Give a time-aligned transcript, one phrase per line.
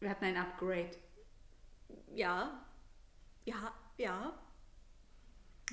[0.00, 0.90] Wir hatten ein Upgrade.
[2.14, 2.64] Ja.
[3.44, 4.38] Ja, ja.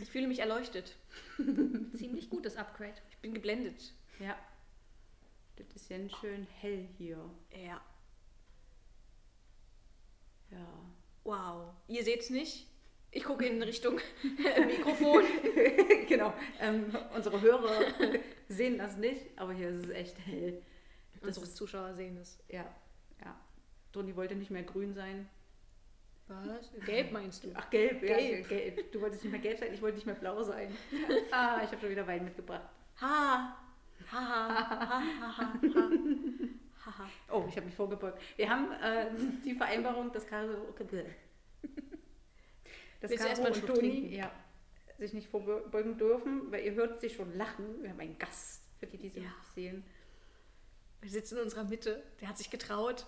[0.02, 0.96] Ich fühle mich erleuchtet.
[1.96, 2.96] Ziemlich gutes Upgrade.
[3.12, 3.94] Ich bin geblendet.
[4.20, 4.38] Ja.
[5.58, 7.30] Das ist ja schön hell hier.
[7.52, 7.82] Ja.
[10.52, 10.68] Ja.
[11.24, 11.74] Wow.
[11.88, 12.68] Ihr seht's nicht?
[13.12, 14.00] Ich gucke in Richtung
[14.68, 15.24] Mikrofon.
[16.08, 16.34] genau.
[16.60, 17.86] Ähm, unsere Hörer
[18.50, 20.62] sehen das nicht, aber hier ist es echt hell.
[21.22, 22.38] Das Unsere ist, Zuschauer sehen es.
[22.50, 22.66] ja.
[23.96, 25.30] Toni wollte nicht mehr grün sein.
[26.28, 26.70] Was?
[26.86, 27.52] Gelb meinst du?
[27.54, 28.18] Ach, gelb, ja.
[28.18, 28.50] Gelb.
[28.50, 28.92] gelb.
[28.92, 30.76] Du wolltest nicht mehr gelb sein, ich wollte nicht mehr blau sein.
[31.32, 32.68] ah, ich habe schon wieder Wein mitgebracht.
[33.00, 33.58] Ha!
[34.12, 34.20] Ha!
[34.20, 34.60] Ha!
[34.60, 34.90] Ha!
[34.90, 35.04] Ha!
[35.38, 35.54] Ha!
[36.86, 36.98] Ha!
[37.00, 37.10] ha.
[37.32, 38.22] Oh, ich habe mich vorgebeugt.
[38.36, 39.12] Wir haben äh,
[39.46, 40.74] die Vereinbarung, dass Caro,
[43.00, 44.30] dass einen und Toni ja,
[44.98, 47.82] sich nicht vorbeugen dürfen, weil ihr hört sie schon lachen.
[47.82, 49.26] Wir haben einen Gast, für die, die sie Ja.
[49.26, 49.84] nicht sehen.
[51.02, 52.04] Wir sitzen in unserer Mitte.
[52.20, 53.06] Der hat sich getraut.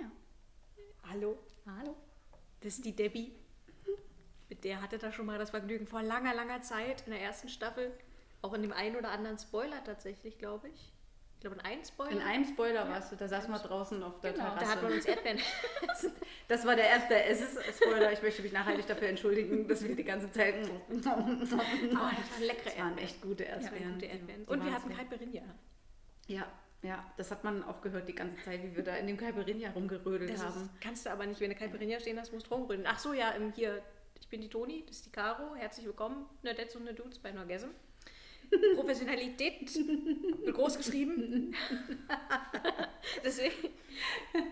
[0.00, 0.10] Ja.
[1.10, 1.96] Hallo, Hallo.
[2.60, 3.32] das ist die Debbie.
[4.48, 7.48] Mit der hatte er schon mal das Vergnügen vor langer, langer Zeit in der ersten
[7.48, 7.92] Staffel.
[8.42, 10.92] Auch in dem einen oder anderen Spoiler tatsächlich, glaube ich.
[11.34, 12.10] Ich glaube, in einem Spoiler.
[12.12, 14.82] In einem Spoiler warst du, da saßen wir draußen auf der Genau, da da hat
[14.82, 14.96] man Terrasse.
[14.96, 15.40] uns Erdbeeren.
[16.48, 18.12] Das war der erste SS-Spoiler.
[18.12, 20.54] Ich möchte mich nachhaltig dafür entschuldigen, dass wir die ganze Zeit.
[20.88, 21.04] Oh, das
[21.52, 21.66] waren
[22.40, 22.98] leckere Das waren Erdbeeren.
[22.98, 23.92] echt gute Ja, Erdbeeren.
[23.94, 24.44] gute Die- Erdbeeren.
[24.44, 25.42] Und wir hatten Caipirinha.
[26.28, 26.46] Ja,
[26.82, 29.70] ja, das hat man auch gehört die ganze Zeit, wie wir da in dem Caipirinha
[29.70, 30.62] rumgerödelt Das haben.
[30.62, 32.84] ist, kannst du aber nicht, wenn du Caipirinha stehen hast, musst du rumrühren.
[32.86, 33.82] Ach so, ja, hier,
[34.20, 35.54] ich bin die Toni, das ist die Caro.
[35.54, 37.68] Herzlich willkommen, ne Dads und ne Dudes bei Norgasm.
[38.76, 39.68] Professionalität
[40.52, 41.54] groß geschrieben.
[43.24, 43.54] Deswegen,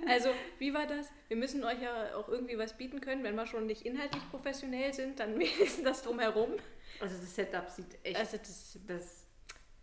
[0.08, 1.10] also, wie war das?
[1.28, 4.92] Wir müssen euch ja auch irgendwie was bieten können, wenn wir schon nicht inhaltlich professionell
[4.92, 6.52] sind, dann wenigstens das drumherum.
[7.00, 8.16] Also das Setup sieht echt.
[8.16, 9.26] Also, das, das,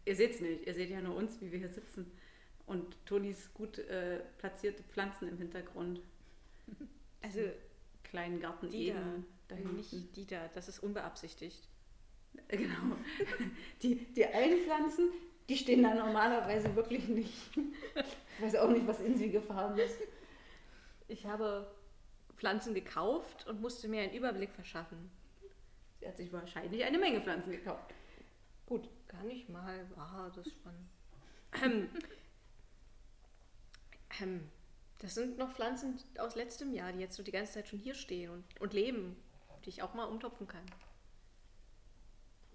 [0.05, 2.11] ihr seht es nicht, ihr seht ja nur uns, wie wir hier sitzen.
[2.72, 6.00] Und Tonis gut äh, platzierte Pflanzen im Hintergrund.
[7.22, 7.41] also
[8.03, 9.75] Kleinen Garten die Eden da, da hinten.
[9.75, 11.67] nicht die da, das ist unbeabsichtigt.
[12.48, 12.95] Genau.
[13.82, 15.09] Die, die einen Pflanzen,
[15.49, 17.33] die stehen da normalerweise wirklich nicht.
[17.55, 19.98] Ich weiß auch nicht, was in sie gefahren ist.
[21.09, 21.70] Ich habe
[22.38, 25.11] Pflanzen gekauft und musste mir einen Überblick verschaffen.
[25.99, 27.93] Sie hat sich wahrscheinlich eine Menge Pflanzen gekauft.
[28.65, 29.86] Gut, gar nicht mal.
[29.98, 30.71] Ah, das schon.
[31.64, 31.89] Ähm,
[34.20, 34.49] ähm,
[34.99, 37.95] das sind noch Pflanzen aus letztem Jahr, die jetzt so die ganze Zeit schon hier
[37.95, 39.16] stehen und, und leben,
[39.66, 40.64] die ich auch mal umtopfen kann.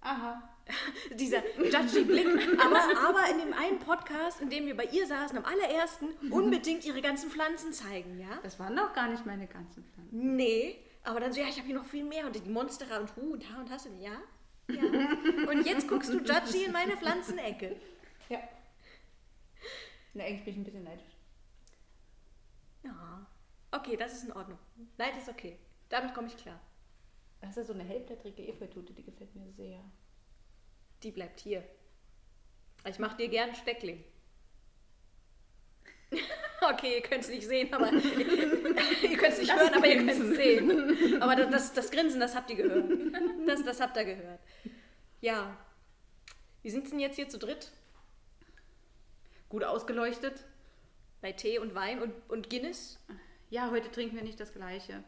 [0.01, 0.49] Aha.
[1.15, 2.27] Dieser judgy Blick.
[2.61, 6.85] Aber, aber in dem einen Podcast, in dem wir bei ihr saßen, am allerersten, unbedingt
[6.85, 8.39] ihre ganzen Pflanzen zeigen, ja?
[8.43, 10.37] Das waren doch gar nicht meine ganzen Pflanzen.
[10.37, 13.17] Nee, aber dann so, ja, ich habe hier noch viel mehr und die Monsterer und
[13.17, 14.21] Hu und da und hast du, ja?
[14.69, 14.83] Ja.
[15.51, 17.77] Und jetzt guckst du judgy in meine Pflanzenecke.
[18.29, 18.39] Ja.
[20.15, 21.16] Na, eigentlich bin ich ein bisschen neidisch.
[22.87, 23.27] Ja.
[23.73, 24.59] Okay, das ist in Ordnung.
[24.97, 25.59] Neid ist okay.
[25.89, 26.61] Damit komme ich klar.
[27.41, 29.81] Das ist ja so eine hellblättrige Efeutute, die gefällt mir sehr.
[31.03, 31.63] Die bleibt hier.
[32.89, 34.05] Ich mache dir gern Steckling.
[36.59, 39.97] Okay, ihr könnt es nicht sehen, aber ihr könnt es nicht Das hören, aber ihr
[39.97, 40.31] könnt Grinsen.
[40.33, 41.23] es sehen.
[41.23, 42.91] Aber das, das, das Grinsen, das habt ihr gehört.
[43.47, 44.41] Das, das habt ihr gehört.
[45.21, 45.57] Ja.
[46.63, 47.71] Wie sind denn jetzt hier zu dritt?
[49.51, 50.45] Gut ausgeleuchtet.
[51.27, 53.01] Bei Tee und Wein und, und Guinness?
[53.51, 55.03] Ja, heute trinken wir nicht das Gleiche.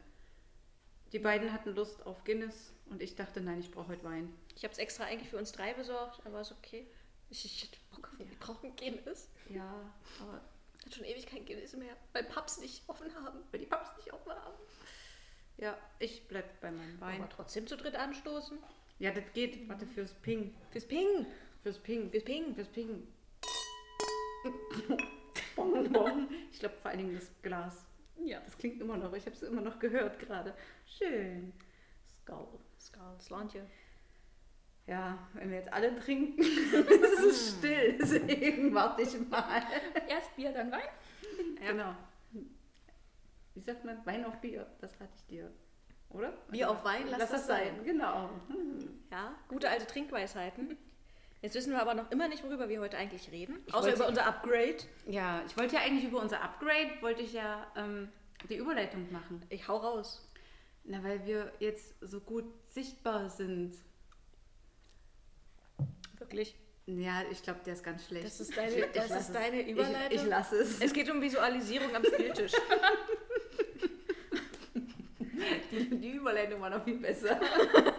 [1.12, 4.34] Die beiden hatten Lust auf Guinness und ich dachte, nein, ich brauche heute Wein.
[4.56, 6.88] Ich habe es extra eigentlich für uns drei besorgt, aber ist okay.
[7.30, 9.30] Ich, ich hätte Bock auf wir brauchen Guinness.
[9.48, 10.40] Ja, aber
[10.84, 13.38] Hat schon ewig kein Guinness mehr, weil Pubs nicht offen haben.
[13.52, 14.56] weil die Paps nicht offen haben.
[15.56, 17.20] Ja, ich bleib bei meinem Wein.
[17.20, 18.58] Aber trotzdem zu dritt anstoßen.
[18.98, 19.68] Ja, das geht.
[19.68, 20.52] Warte, fürs Ping.
[20.72, 21.26] Fürs Ping.
[21.62, 22.10] Fürs Ping.
[22.10, 22.54] Fürs Ping.
[22.56, 23.06] Fürs Ping.
[24.42, 24.98] Bong,
[25.58, 26.28] bong.
[26.50, 27.86] Ich glaube vor allen Dingen das Glas.
[28.24, 28.41] Ja.
[28.41, 29.12] Das klingt immer noch.
[29.12, 30.54] Ich habe es immer noch gehört gerade.
[30.86, 31.52] Schön.
[32.22, 32.58] Skull.
[32.80, 33.66] Skull, Slantje.
[34.86, 37.98] Ja, wenn wir jetzt alle trinken, ist es still.
[37.98, 39.62] Deswegen warte ich mal.
[40.08, 40.81] Erst Bier, dann Wein.
[41.60, 41.94] Genau.
[43.55, 44.05] Wie sagt man?
[44.06, 44.66] Wein auf Bier.
[44.81, 45.52] Das rate ich dir.
[46.10, 46.32] Oder?
[46.50, 47.84] Bier auf Wein, lass lass das das sein.
[47.84, 48.31] Genau.
[48.49, 49.00] Hm.
[49.10, 50.78] Ja, gute alte Trinkweisheiten.
[51.40, 53.58] Jetzt wissen wir aber noch immer nicht, worüber wir heute eigentlich reden.
[53.67, 54.79] Ich Außer über unser Upgrade.
[55.06, 58.08] Ja, ich wollte ja eigentlich über unser Upgrade, wollte ich ja ähm,
[58.50, 59.40] die Überleitung machen.
[59.49, 60.29] Ich hau raus.
[60.85, 63.76] Na, weil wir jetzt so gut sichtbar sind.
[66.19, 66.56] Wirklich.
[66.87, 68.25] Ja, ich glaube, der ist ganz schlecht.
[68.25, 70.19] Das ist deine- Ich- ich das ist deine Ich- Überleitung?
[70.19, 70.81] Ich, lasse es.
[70.81, 72.52] Es geht um Visualisierung am Spieltisch.
[75.70, 77.38] Die, die Überleitung war noch viel besser.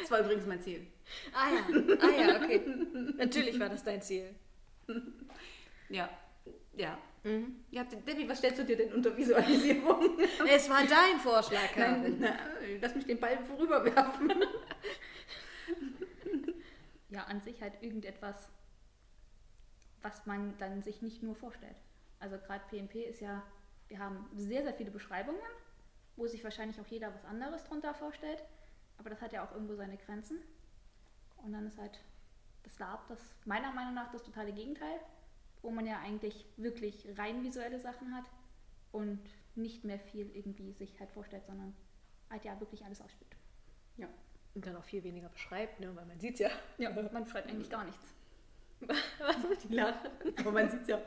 [0.00, 0.86] Das war übrigens mein Ziel.
[1.32, 2.60] ah ja, ah ja, okay.
[3.16, 4.34] Natürlich war das dein Ziel.
[5.88, 6.08] Ja.
[6.74, 6.98] Ja.
[7.22, 7.64] Mhm.
[7.70, 10.18] Ja, Debbie, was stellst du dir denn unter Visualisierung?
[10.48, 12.18] Es war dein Vorschlag, Karin.
[12.18, 12.38] Nein,
[12.80, 14.32] lass mich den Ball vorüberwerfen.
[17.10, 18.48] Ja, an sich halt irgendetwas,
[20.00, 21.74] was man dann sich nicht nur vorstellt.
[22.20, 23.42] Also gerade PMP ist ja,
[23.88, 25.40] wir haben sehr, sehr viele Beschreibungen,
[26.14, 28.44] wo sich wahrscheinlich auch jeder was anderes drunter vorstellt.
[29.00, 30.38] Aber das hat ja auch irgendwo seine Grenzen.
[31.38, 31.98] Und dann ist halt
[32.62, 35.00] das Lab das meiner Meinung nach das totale Gegenteil,
[35.62, 38.26] wo man ja eigentlich wirklich rein visuelle Sachen hat
[38.92, 39.18] und
[39.56, 41.74] nicht mehr viel irgendwie sich halt vorstellt, sondern
[42.28, 43.34] halt ja wirklich alles ausspielt.
[44.54, 45.94] Und dann auch viel weniger beschreibt, ne?
[45.94, 46.50] weil man sieht ja.
[46.78, 48.14] Ja, man schreibt eigentlich gar nichts.
[49.64, 50.10] Die lachen.
[50.38, 51.00] Aber man sieht es ja.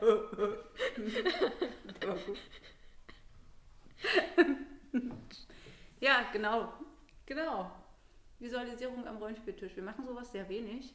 [6.00, 6.72] Ja, genau.
[7.26, 7.70] Genau.
[8.44, 9.74] Visualisierung am Rollenspieltisch.
[9.74, 10.94] Wir machen sowas sehr wenig.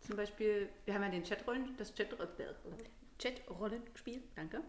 [0.00, 2.14] Zum Beispiel, wir haben ja den Chatrollen, das Chat,
[3.18, 4.22] Chat-Rollenspiel.
[4.36, 4.60] danke.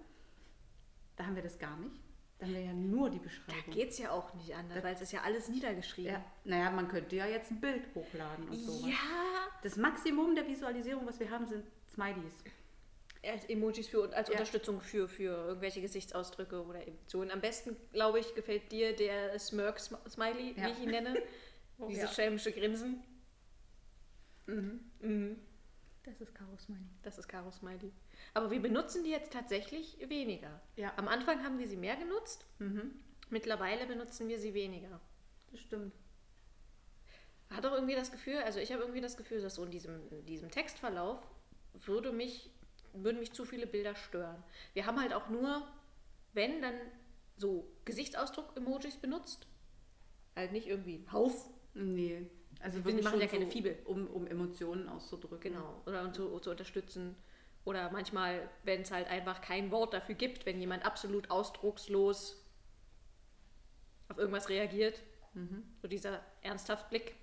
[1.16, 1.96] Da haben wir das gar nicht.
[2.40, 3.74] Da haben wir ja nur die Da Beschreibung.
[3.74, 6.12] geht's ja auch nicht anders, Das- weil es ist ja alles niedergeschrieben.
[6.14, 8.90] Ja, naja, man könnte ja jetzt ein Bild hochladen und sowas.
[8.92, 9.50] Ja.
[9.62, 12.44] Das Maximum der Visualisierung, was wir haben, sind Smileys.
[13.26, 14.34] Als Emojis für, als Ja.
[14.34, 17.32] Unterstützung für, für irgendwelche Gesichtsausdrücke oder Emotionen.
[17.32, 20.66] Am besten, glaube ich, gefällt dir der Smirk-Smiley, Ja.
[20.68, 21.22] wie ich ihn nenne.
[21.90, 22.08] Dieses Ja.
[22.10, 23.04] schelmische Grinsen.
[24.46, 24.80] Mhm.
[25.00, 25.38] Mhm.
[26.04, 26.84] Das ist Karos Smiley.
[27.02, 27.92] Das ist Caro Smiley.
[28.34, 30.62] Aber wir benutzen die jetzt tatsächlich weniger.
[30.76, 30.94] Ja.
[30.98, 32.46] Am Anfang haben wir sie mehr genutzt.
[32.60, 32.92] Mhm.
[33.30, 35.00] Mittlerweile benutzen wir sie weniger.
[35.52, 35.94] Das stimmt.
[37.50, 40.10] Hat auch irgendwie das Gefühl, also ich habe irgendwie das Gefühl, dass so in diesem,
[40.12, 41.20] in diesem Textverlauf
[41.74, 42.52] würde mich,
[42.94, 44.44] würden mich zu viele Bilder stören.
[44.74, 45.66] Wir haben halt auch nur,
[46.34, 46.76] wenn, dann
[47.38, 49.48] so Gesichtsausdruck-Emojis benutzt.
[50.36, 51.50] Halt nicht irgendwie ein Hauf.
[51.74, 52.28] Nee.
[52.62, 53.78] Also Wir machen ja keine Fibel.
[53.86, 55.54] Um, um Emotionen auszudrücken.
[55.54, 55.82] Genau.
[55.86, 57.16] Oder um zu, zu unterstützen.
[57.66, 62.46] Oder manchmal, wenn es halt einfach kein Wort dafür gibt, wenn jemand absolut ausdruckslos
[64.10, 65.02] auf irgendwas reagiert.
[65.34, 65.64] Mhm.
[65.82, 67.16] So dieser ernsthaft Blick,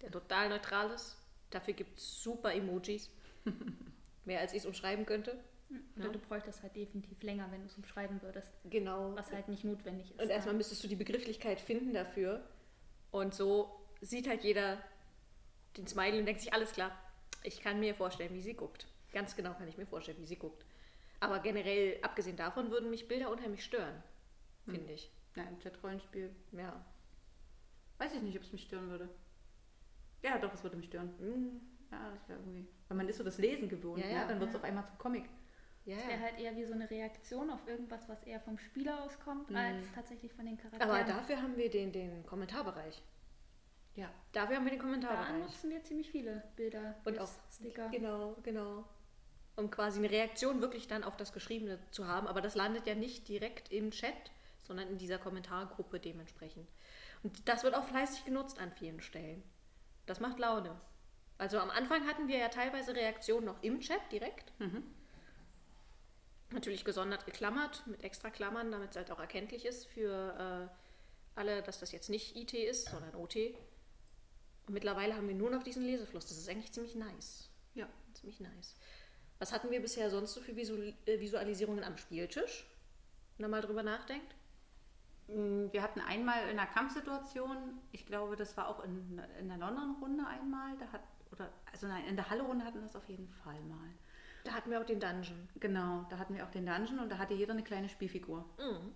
[0.00, 1.16] der total neutral ist.
[1.50, 3.10] Dafür gibt es super Emojis.
[4.24, 5.38] Mehr als ich es umschreiben könnte.
[5.96, 6.12] Oder Ja.
[6.12, 9.14] du bräuchtest halt definitiv länger, wenn du es umschreiben würdest, Genau.
[9.16, 10.20] was halt nicht notwendig ist.
[10.22, 12.42] Und erstmal müsstest du die Begrifflichkeit finden dafür.
[13.10, 14.78] Und so sieht halt jeder
[15.76, 16.90] den Smiley und denkt sich, alles klar,
[17.42, 18.86] ich kann mir vorstellen, wie sie guckt.
[19.12, 20.64] Ganz genau kann ich mir vorstellen, wie sie guckt.
[21.20, 24.02] Aber generell, abgesehen davon, würden mich Bilder unheimlich stören,
[24.66, 25.10] finde ich.
[25.36, 26.84] Ja, im Chat-Rollenspiel Ja.
[27.98, 29.08] weiß ich nicht, ob es mich stören würde.
[30.22, 31.08] Ja, doch, es würde mich stören.
[31.18, 31.60] Mm,
[31.90, 32.66] Ja, das wäre irgendwie.
[32.88, 34.28] Weil man ist so das Lesen gewohnt, Ja, ja, ja.
[34.28, 35.24] dann wird es auf einmal zum Comic.
[35.86, 39.02] Ja, Es wäre halt eher wie so eine Reaktion auf irgendwas, was eher vom Spieler
[39.04, 39.56] auskommt, Mhm.
[39.56, 40.90] als tatsächlich von den Charakteren.
[40.90, 43.02] aber dafür haben wir den, den Kommentarbereich.
[43.98, 44.08] Ja.
[44.30, 45.42] Dafür haben wir den da Kommentarbereich.
[45.42, 47.88] nutzen wir ziemlich viele Bilder Und auch Sticker.
[47.88, 48.84] Genau, genau.
[49.56, 52.28] Um quasi eine Reaktion wirklich dann auf das Geschriebene zu haben.
[52.28, 54.14] Aber das landet ja nicht direkt im Chat,
[54.62, 56.68] sondern in dieser Kommentargruppe dementsprechend.
[57.24, 59.42] Und das wird auch fleißig genutzt an vielen Stellen.
[60.06, 60.80] Das macht Laune.
[61.36, 64.52] Also am Anfang hatten wir ja teilweise Reaktionen noch im Chat direkt.
[64.60, 64.84] Mhm.
[66.52, 71.62] Natürlich gesondert geklammert, mit extra Klammern, damit es halt auch erkenntlich ist für äh, alle,
[71.62, 73.36] dass das jetzt nicht IT ist, sondern OT.
[74.68, 76.26] Und mittlerweile haben wir nur noch diesen Lesefluss.
[76.26, 77.50] Das ist eigentlich ziemlich nice.
[77.74, 77.88] Ja.
[78.12, 78.76] Ziemlich nice.
[79.38, 82.66] Was hatten wir bisher sonst so für äh, Visualisierungen am Spieltisch?
[83.36, 84.34] Wenn ihr mal drüber nachdenkt.
[85.28, 89.58] Mm, Wir hatten einmal in einer Kampfsituation, ich glaube, das war auch in, in der
[89.58, 91.02] London-Runde einmal, da hat,
[91.32, 93.88] oder, also nein, in der Halle-Runde hatten wir das auf jeden Fall mal.
[94.44, 95.48] Da hatten wir auch den Dungeon.
[95.60, 98.92] Genau, da hatten wir auch den Dungeon und da hatte jeder eine kleine Spielfigur Mhm.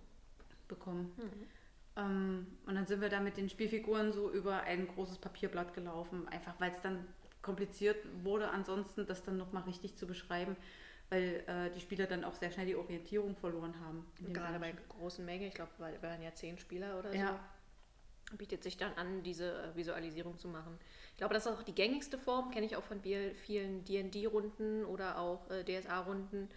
[0.67, 1.13] bekommen.
[1.95, 6.27] Ähm, und dann sind wir da mit den Spielfiguren so über ein großes Papierblatt gelaufen,
[6.29, 7.05] einfach weil es dann
[7.41, 10.55] kompliziert wurde, ansonsten das dann nochmal richtig zu beschreiben,
[11.09, 14.05] weil äh, die Spieler dann auch sehr schnell die Orientierung verloren haben.
[14.33, 17.39] Gerade bei großen Mengen, ich glaube, wir waren ja zehn Spieler oder Ja.
[18.31, 20.79] so, bietet sich dann an, diese äh, Visualisierung zu machen.
[21.11, 24.85] Ich glaube, das ist auch die gängigste Form, kenne ich auch von viel- vielen D&D-Runden
[24.85, 26.49] oder auch äh, DSA-Runden,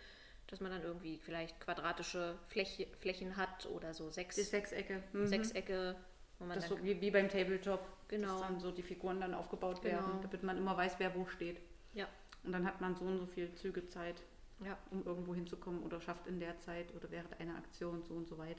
[0.49, 5.03] dass man dann irgendwie vielleicht quadratische Fläche, Flächen hat oder so sechs, Die Sechsecke.
[5.13, 5.27] Mhm.
[5.27, 5.97] Sechsecke,
[6.39, 8.29] wo man Das so wie, wie beim Tabletop, Genau.
[8.39, 9.95] dass dann so die Figuren dann aufgebaut Genau.
[9.97, 11.59] werden, damit man immer weiß, wer wo steht.
[11.95, 12.07] Ja.
[12.45, 14.23] Und dann hat man so und so viel Züge Zeit,
[14.65, 14.79] Ja.
[14.91, 18.39] um irgendwo hinzukommen oder schafft in der Zeit oder während einer Aktion so und so
[18.39, 18.59] weit.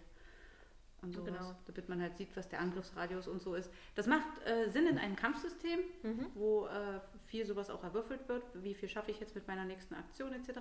[1.03, 1.55] Und sowas, Genau.
[1.67, 3.71] damit man halt sieht, was der Angriffsradius und so ist.
[3.95, 6.25] Das macht äh, Sinn in einem Kampfsystem, Mhm.
[6.33, 8.43] wo äh, viel sowas auch erwürfelt wird.
[8.55, 10.59] Wie viel schaffe ich jetzt mit meiner nächsten Aktion etc.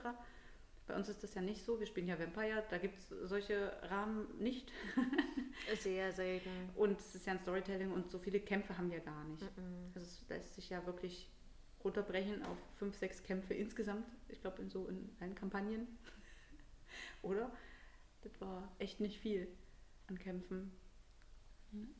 [0.87, 1.81] Bei uns ist das ja nicht so.
[1.81, 4.71] Wir spielen ja Vampire, da gibt es solche Rahmen nicht.
[5.81, 6.51] Sehr selten.
[6.77, 9.43] Und es ist ja ein Storytelling und so viele Kämpfe haben wir gar nicht.
[9.43, 9.91] Mhm.
[9.95, 11.29] Also es lässt sich ja wirklich
[11.83, 14.07] runterbrechen auf fünf, sechs Kämpfe insgesamt.
[14.29, 15.89] Ich glaube, in so in allen Kampagnen.
[17.23, 17.51] oder?
[18.23, 19.49] Das war echt nicht viel
[20.09, 20.73] an Kämpfen.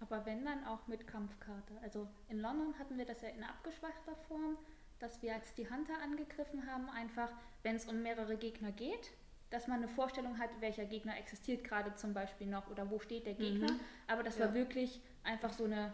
[0.01, 1.79] Aber wenn dann auch mit Kampfkarte.
[1.83, 4.57] Also in London hatten wir das ja in abgeschwachter Form,
[4.99, 7.31] dass wir als die Hunter angegriffen haben, einfach
[7.63, 9.13] wenn es um mehrere Gegner geht,
[9.51, 13.27] dass man eine Vorstellung hat, welcher Gegner existiert gerade zum Beispiel noch oder wo steht
[13.27, 13.71] der Gegner.
[13.73, 13.81] Mhm.
[14.09, 14.47] Aber das Ja.
[14.47, 15.93] war wirklich einfach so eine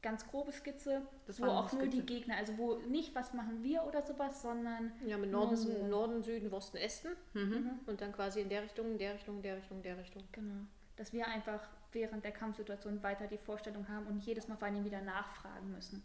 [0.00, 2.04] ganz grobe Skizze, Das wo auch nur die Skizze.
[2.06, 5.86] Gegner, also wo nicht was machen wir oder sowas, sondern Ja, mit Norden, so.
[5.86, 7.08] Norden, Süden, Osten, Westen.
[7.32, 7.80] Mhm.
[7.86, 10.22] Und dann quasi in der Richtung, in der Richtung, in der Richtung, in der Richtung.
[10.32, 10.64] genau,
[10.96, 14.84] dass wir einfach während der Kampfsituation weiter die Vorstellung haben und jedes Mal vor allem
[14.84, 16.02] wieder nachfragen müssen.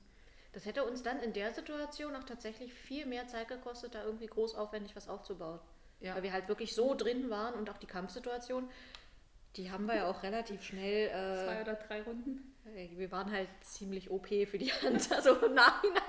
[0.51, 4.27] Das hätte uns dann in der Situation auch tatsächlich viel mehr Zeit gekostet, da irgendwie
[4.27, 5.59] groß aufwendig was aufzubauen.
[5.99, 6.15] Ja.
[6.15, 8.69] Weil wir halt wirklich so drin waren und auch die Kampfsituation,
[9.57, 11.09] die haben wir ja auch relativ schnell.
[11.09, 12.55] Zwei Äh, oder drei Runden.
[12.95, 16.01] wir waren halt ziemlich OP für die Hand, also im Nachhinein.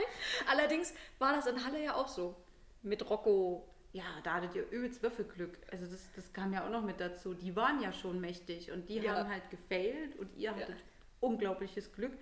[0.49, 2.37] Allerdings war das in Halle ja auch so.
[2.83, 3.67] Mit Rocco.
[3.93, 5.59] Ja, da hattet ihr übelst Würfelglück.
[5.73, 7.35] Also das, das kam ja auch noch mit dazu.
[7.35, 9.17] Die waren ja schon mächtig und die Ja.
[9.17, 10.77] haben halt gefailt und ihr hattet
[11.21, 12.13] unglaubliches Glück.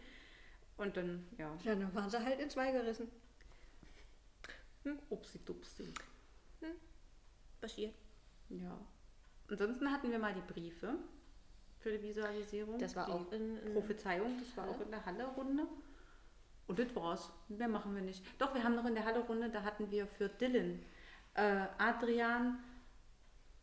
[0.79, 3.09] Und dann, ja, Ja, dann waren sie halt in zwei gerissen.
[5.11, 5.93] upsi dupsi.
[7.61, 7.95] Passiert.
[8.49, 8.79] Ja.
[9.51, 10.95] Ansonsten hatten wir mal die Briefe
[11.81, 12.79] für die Visualisierung.
[12.79, 14.77] Das war die auch in, in Prophezeiung, das war Halle?
[14.77, 15.67] auch in der Halle-Runde.
[16.69, 17.31] Und das war's.
[17.49, 18.23] Mehr machen wir nicht.
[18.41, 20.81] Doch, wir haben noch in der Halle-Runde, da hatten wir für Dylan,
[21.35, 22.59] äh, Adrian,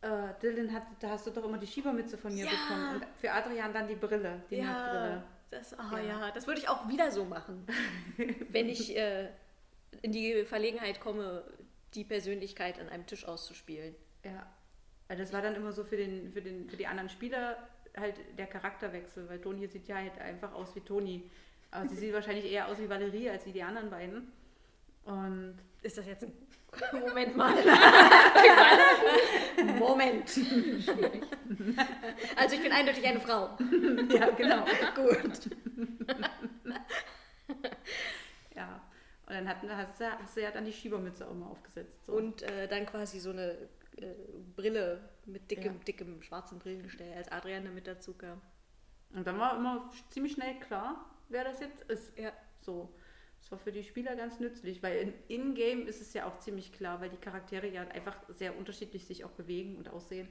[0.02, 2.50] äh, Dylan hat, da hast du doch immer die Schiebermütze von mir Ja.
[2.50, 2.94] bekommen.
[2.96, 5.22] Und für Adrian dann die Brille, die Nachtbrille.
[5.50, 6.02] Das, ah, Ja.
[6.02, 6.30] ja.
[6.30, 7.66] das würde ich auch wieder so machen.
[8.50, 9.28] wenn ich äh,
[10.02, 11.44] in die Verlegenheit komme,
[11.94, 13.94] die Persönlichkeit an einem Tisch auszuspielen.
[14.24, 14.46] Ja.
[15.08, 17.56] Weil das war dann immer so für, den, für, den, für die anderen Spieler
[17.96, 21.30] halt der Charakterwechsel, weil Toni sieht ja halt einfach aus wie Toni.
[21.70, 24.32] Aber sie sieht wahrscheinlich eher aus wie Valerie als wie die anderen beiden.
[25.04, 26.32] Und Ist das jetzt ein
[26.92, 27.54] Moment mal?
[29.78, 30.38] Moment.
[32.36, 33.56] Also ich bin eindeutig eine Frau.
[34.10, 34.64] ja, genau.
[34.94, 35.50] Gut.
[38.54, 38.80] Ja.
[39.26, 42.06] Und dann hatten, hast, du, hast du ja dann die Schiebermütze auch mal aufgesetzt.
[42.06, 42.12] So.
[42.12, 43.52] Und äh, dann quasi so eine
[43.96, 44.14] äh,
[44.54, 45.84] Brille mit dickem, Ja.
[45.86, 48.40] dickem schwarzen Brillengestell, als Adrian damit dazu kam.
[49.14, 52.16] Und dann war immer ziemlich schnell klar, wer das jetzt ist.
[52.18, 52.32] Ja.
[52.60, 52.88] So.
[53.46, 56.72] Das war für die Spieler ganz nützlich, weil in In-Game ist es ja auch ziemlich
[56.72, 60.26] klar, weil die Charaktere ja einfach sehr unterschiedlich sich auch bewegen und aussehen.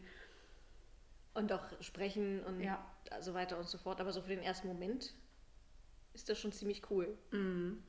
[1.34, 2.86] Und auch sprechen und Ja.
[3.22, 4.01] so weiter und so fort.
[4.01, 5.13] Aber so für den ersten Moment
[6.13, 7.17] ist das schon ziemlich cool.
[7.31, 7.81] Mhm.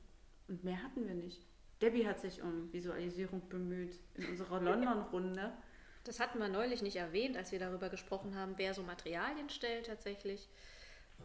[0.47, 1.45] Und mehr hatten wir nicht.
[1.81, 5.51] Debbie hat sich um Visualisierung bemüht in unserer London-Runde.
[6.05, 9.87] Das hatten wir neulich nicht erwähnt, als wir darüber gesprochen haben, wer so Materialien stellt
[9.87, 10.47] tatsächlich.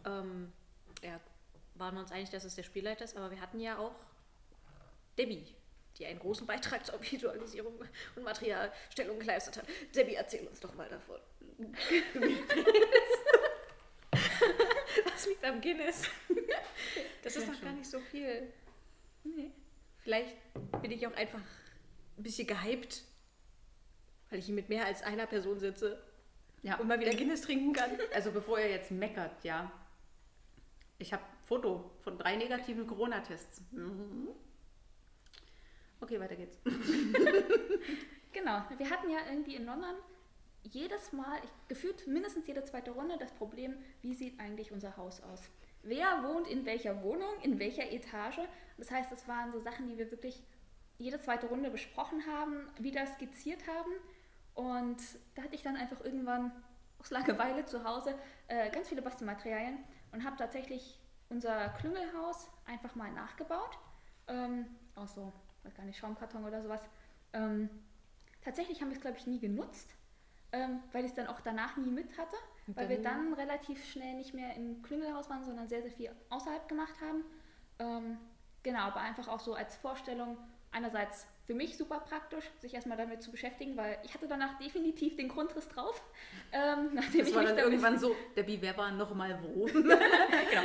[0.03, 0.51] Ähm,
[1.01, 1.21] ja,
[1.75, 3.95] waren wir uns einig, dass es der Spielleiter ist, aber wir hatten ja auch
[5.17, 5.45] Debbie,
[5.97, 7.73] die einen großen Beitrag zur Visualisierung
[8.15, 9.65] und Materialstellung geleistet hat.
[9.95, 11.19] Debbie, erzähl uns doch mal davon.
[15.05, 16.03] Was liegt am Guinness?
[17.23, 18.51] Das ist doch gar nicht so viel.
[19.23, 19.51] Nee.
[19.99, 20.35] Vielleicht
[20.81, 21.39] bin ich auch einfach
[22.17, 23.03] ein bisschen gehypt,
[24.29, 26.01] weil ich hier mit mehr als einer Person sitze
[26.61, 26.75] Ja.
[26.77, 27.91] und mal wieder Guinness trinken kann.
[28.13, 29.71] Also bevor ihr jetzt meckert, ja.
[31.03, 33.61] Ich habe Foto von drei negativen Corona-Tests.
[33.71, 34.29] Mhm.
[35.99, 36.57] Okay, weiter geht's.
[38.31, 39.93] Genau, wir hatten ja irgendwie in London
[40.63, 45.43] jedes Mal, gefühlt mindestens jede zweite Runde, das Problem, wie sieht eigentlich unser Haus aus?
[45.83, 48.39] Wer wohnt in welcher Wohnung, in welcher Etage?
[48.79, 50.41] Das heißt, das waren so Sachen, die wir wirklich
[50.97, 53.91] jede zweite Runde besprochen haben, wieder skizziert haben.
[54.55, 54.97] Und
[55.35, 56.51] da hatte ich dann einfach irgendwann
[56.97, 58.15] aus Langeweile zu Hause
[58.47, 59.77] äh, ganz viele Bastelmaterialien
[60.13, 60.97] und habe tatsächlich
[61.29, 63.77] unser Klüngelhaus einfach mal nachgebaut.
[64.27, 66.81] Ähm, aus so, weiß gar nicht, Schaumkarton oder sowas.
[67.33, 67.69] Ähm,
[68.41, 69.89] tatsächlich haben wir es, glaube ich, nie genutzt,
[70.51, 72.35] ähm, weil ich es dann auch danach nie mit hatte,
[72.67, 75.91] Und weil wir dann- dann relativ schnell nicht mehr im Klüngelhaus waren, sondern sehr, sehr
[75.91, 77.23] viel außerhalb gemacht haben.
[77.79, 78.17] Ähm,
[78.61, 80.37] genau, aber einfach auch so als Vorstellung,
[80.71, 85.17] einerseits für mich super praktisch, sich erstmal damit zu beschäftigen, weil ich hatte danach definitiv
[85.17, 86.01] den Grundriss drauf.
[86.53, 89.67] Ähm, nachdem Das ich war dann irgendwann so, Debbie, wer war noch mal wo?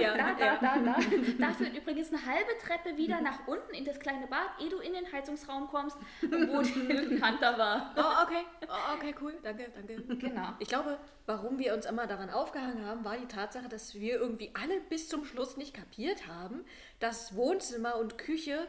[0.00, 0.96] Ja, da, da, da, da.
[1.38, 4.78] Da führt übrigens eine halbe Treppe wieder nach unten in das kleine Bad, ehe du
[4.78, 7.94] in den Heizungsraum kommst, wo die Hilton Hunter war.
[7.96, 8.44] Oh, okay.
[8.68, 9.34] Oh, okay, cool.
[9.42, 10.02] Danke, danke.
[10.16, 10.50] Genau.
[10.58, 14.50] Ich glaube, warum wir uns immer daran aufgehangen haben, war die Tatsache, dass wir irgendwie
[14.54, 16.64] alle bis zum Schluss nicht kapiert haben,
[17.00, 18.68] dass Wohnzimmer und Küche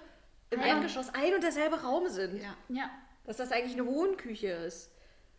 [0.51, 0.65] im Ah.
[0.68, 2.41] Erdgeschoss ein und derselbe Raum sind.
[2.41, 2.56] Ja.
[2.70, 2.89] Ja,
[3.25, 4.91] Dass das eigentlich eine Wohnküche ist.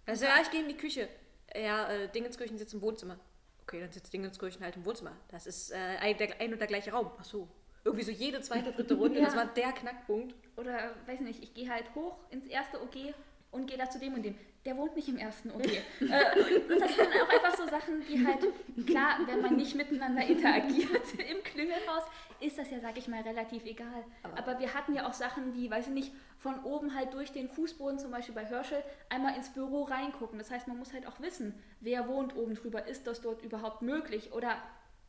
[0.07, 1.09] Also, ja, ich gehe in die Küche.
[1.55, 3.19] Ja, äh, Dingenskirchen sitzt im Wohnzimmer.
[3.63, 5.17] Okay, dann sitzt Dingenskirchen halt im Wohnzimmer.
[5.29, 7.11] Das ist äh, ein, der, ein und der gleiche Raum.
[7.19, 7.49] Ach so.
[7.85, 9.19] Irgendwie so jede zweite, dritte Runde.
[9.21, 9.27] Ja.
[9.27, 10.35] Das war der Knackpunkt.
[10.57, 13.15] oder weiß nicht, ich gehe halt hoch ins erste OG
[13.51, 14.37] und gehe da zu dem und dem.
[14.67, 15.65] Der wohnt nicht im ersten OG.
[15.65, 18.41] äh, und das sind auch einfach so Sachen, die halt,
[18.87, 22.03] klar, wenn man nicht miteinander interagiert im Klüngelhaus,
[22.41, 24.05] ist das ja, sag ich mal, relativ egal.
[24.23, 27.33] Aber- Aber wir hatten ja auch Sachen wie, weiß ich nicht, von oben halt durch
[27.33, 30.39] den Fußboden, zum Beispiel bei Herschel, einmal ins Büro reingucken.
[30.39, 32.87] Das heißt, man muss halt auch wissen, wer wohnt oben drüber.
[32.87, 34.57] Ist das dort überhaupt möglich oder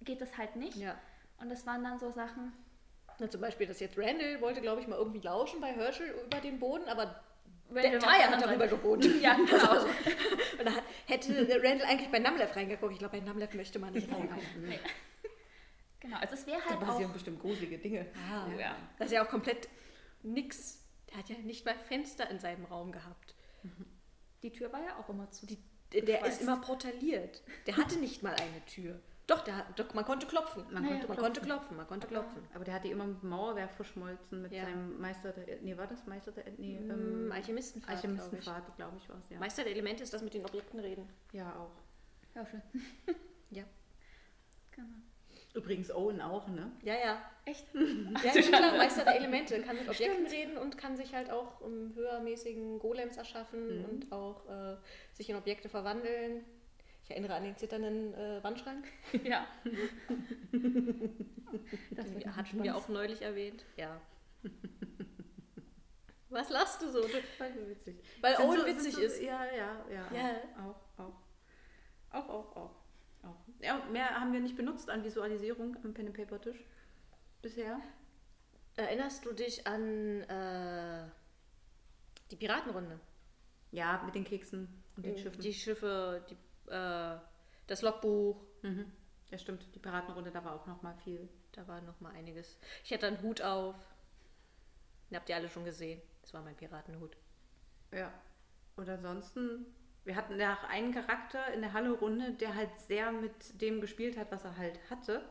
[0.01, 0.77] geht das halt nicht?
[0.77, 0.95] Ja.
[1.41, 2.53] Und das waren dann so Sachen,
[3.19, 6.39] Na, zum Beispiel, dass jetzt Randall wollte, glaube ich, mal irgendwie lauschen bei Herschel über
[6.39, 7.21] den Boden, aber
[7.71, 9.05] Randall der der hat darüber gewohnt.
[9.21, 9.71] Ja, genau.
[9.71, 9.87] Also,
[10.59, 10.71] und da
[11.07, 12.93] hätte Randall eigentlich bei Namlev reingeguckt.
[12.93, 14.41] Ich glaube, bei Namlev möchte man nicht reingucken.
[14.67, 14.79] Nee.
[15.99, 16.87] Genau, also es wäre Da halt auch...
[16.87, 18.07] passieren bestimmt gruselige Dinge.
[18.31, 18.75] Ah, Ja.
[18.97, 19.69] Das ist ja auch komplett
[20.23, 20.83] nix.
[21.09, 23.35] Der hat ja nicht mal Fenster in seinem Raum gehabt.
[24.41, 25.45] Die Tür war ja auch immer zu.
[25.45, 25.59] Die,
[25.93, 27.43] der ist immer portaliert.
[27.67, 28.99] Der hatte nicht mal eine Tür.
[29.31, 30.63] Doch, der, doch man konnte klopfen.
[30.71, 32.43] Man Naja, konnte Man konnte klopfen, man konnte klopfen.
[32.53, 34.65] Aber der hat die immer mit Mauerwerk verschmolzen mit Ja.
[34.65, 35.61] seinem Meister der.
[35.61, 36.43] Nee, war das Meister der.
[36.57, 36.89] Nee, Ähm,
[37.27, 38.45] ähm, Alchemistenpfad, glaube ich.
[38.75, 39.39] Glaube ich, war es, ja.
[39.39, 41.07] Meister der Elemente ist das mit den Objekten reden.
[41.31, 41.71] Ja, auch.
[42.35, 42.61] Ja, schön.
[43.51, 43.63] Ja.
[44.71, 44.87] Genau.
[45.53, 46.71] Übrigens Owen auch, ne?
[46.83, 47.21] Ja, ja.
[47.45, 47.67] Echt?
[48.23, 51.59] Ja, ist klar, Meister der Elemente kann mit Objekten reden und kann sich halt auch
[51.61, 53.85] um höhermäßigen Golems erschaffen Mhm.
[53.85, 54.77] und auch äh,
[55.13, 56.45] sich in Objekte verwandeln.
[57.11, 58.85] Ich erinnere an den zitternden äh, Wandschrank.
[59.25, 59.45] Ja.
[61.91, 62.05] das
[62.37, 63.65] hatten wir auch neulich erwähnt.
[63.75, 63.99] Ja.
[66.29, 67.01] Was lachst du so?
[67.01, 68.01] Du- Weil witzig.
[68.21, 69.21] Weil Owen so- witzig so, ist.
[69.21, 70.07] Ja, ja, ja.
[70.15, 70.35] Ja.
[70.65, 71.21] Auch, auch.
[72.11, 72.75] Auch, auch, auch.
[73.23, 73.35] auch.
[73.59, 76.63] Ja, mehr haben wir nicht benutzt an Visualisierung am Pen and Paper Tisch
[77.41, 77.77] bisher.
[78.77, 81.09] Erinnerst du dich an äh,
[82.31, 83.01] die Piratenrunde?
[83.71, 85.41] Ja, mit den Keksen und den Schiffen.
[85.41, 86.37] Die Schiffe, die,
[86.71, 87.17] äh,
[87.67, 88.41] das Logbuch.
[88.61, 88.91] Mhm.
[89.29, 89.65] Ja, stimmt.
[89.75, 91.29] Die Piratenrunde, da war auch noch mal viel.
[91.53, 92.57] Da war noch mal einiges.
[92.83, 93.75] Ich hatte einen Hut auf.
[95.09, 96.01] Den habt ihr alle schon gesehen.
[96.21, 97.15] Das war mein Piratenhut.
[97.91, 98.11] Ja.
[98.75, 99.65] Und ansonsten,
[100.05, 104.17] wir hatten ja auch einen Charakter in der Halle-Runde, der halt sehr mit dem gespielt
[104.17, 105.23] hat, was er halt hatte.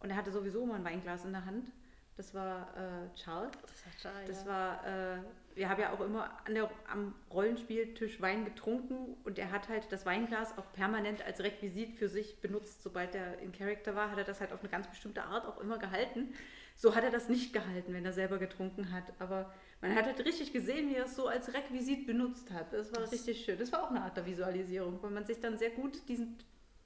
[0.00, 1.72] Und er hatte sowieso immer ein Weinglas in der Hand.
[2.16, 3.50] Das war äh, Charles.
[3.62, 4.50] Das, hat Schal, Das ja.
[4.50, 5.18] war, äh,
[5.56, 9.90] wir haben ja auch immer an der, am Rollenspieltisch Wein getrunken und er hat halt
[9.90, 12.82] das Weinglas auch permanent als Requisit für sich benutzt.
[12.82, 15.60] Sobald er in Charakter war, hat er das halt auf eine ganz bestimmte Art auch
[15.60, 16.34] immer gehalten.
[16.76, 19.04] So hat er das nicht gehalten, wenn er selber getrunken hat.
[19.20, 22.72] Aber man hat halt richtig gesehen, wie er es so als Requisit benutzt hat.
[22.72, 23.58] Das war Das- richtig schön.
[23.58, 26.36] Das war auch eine Art der Visualisierung, weil man sich dann sehr gut diesen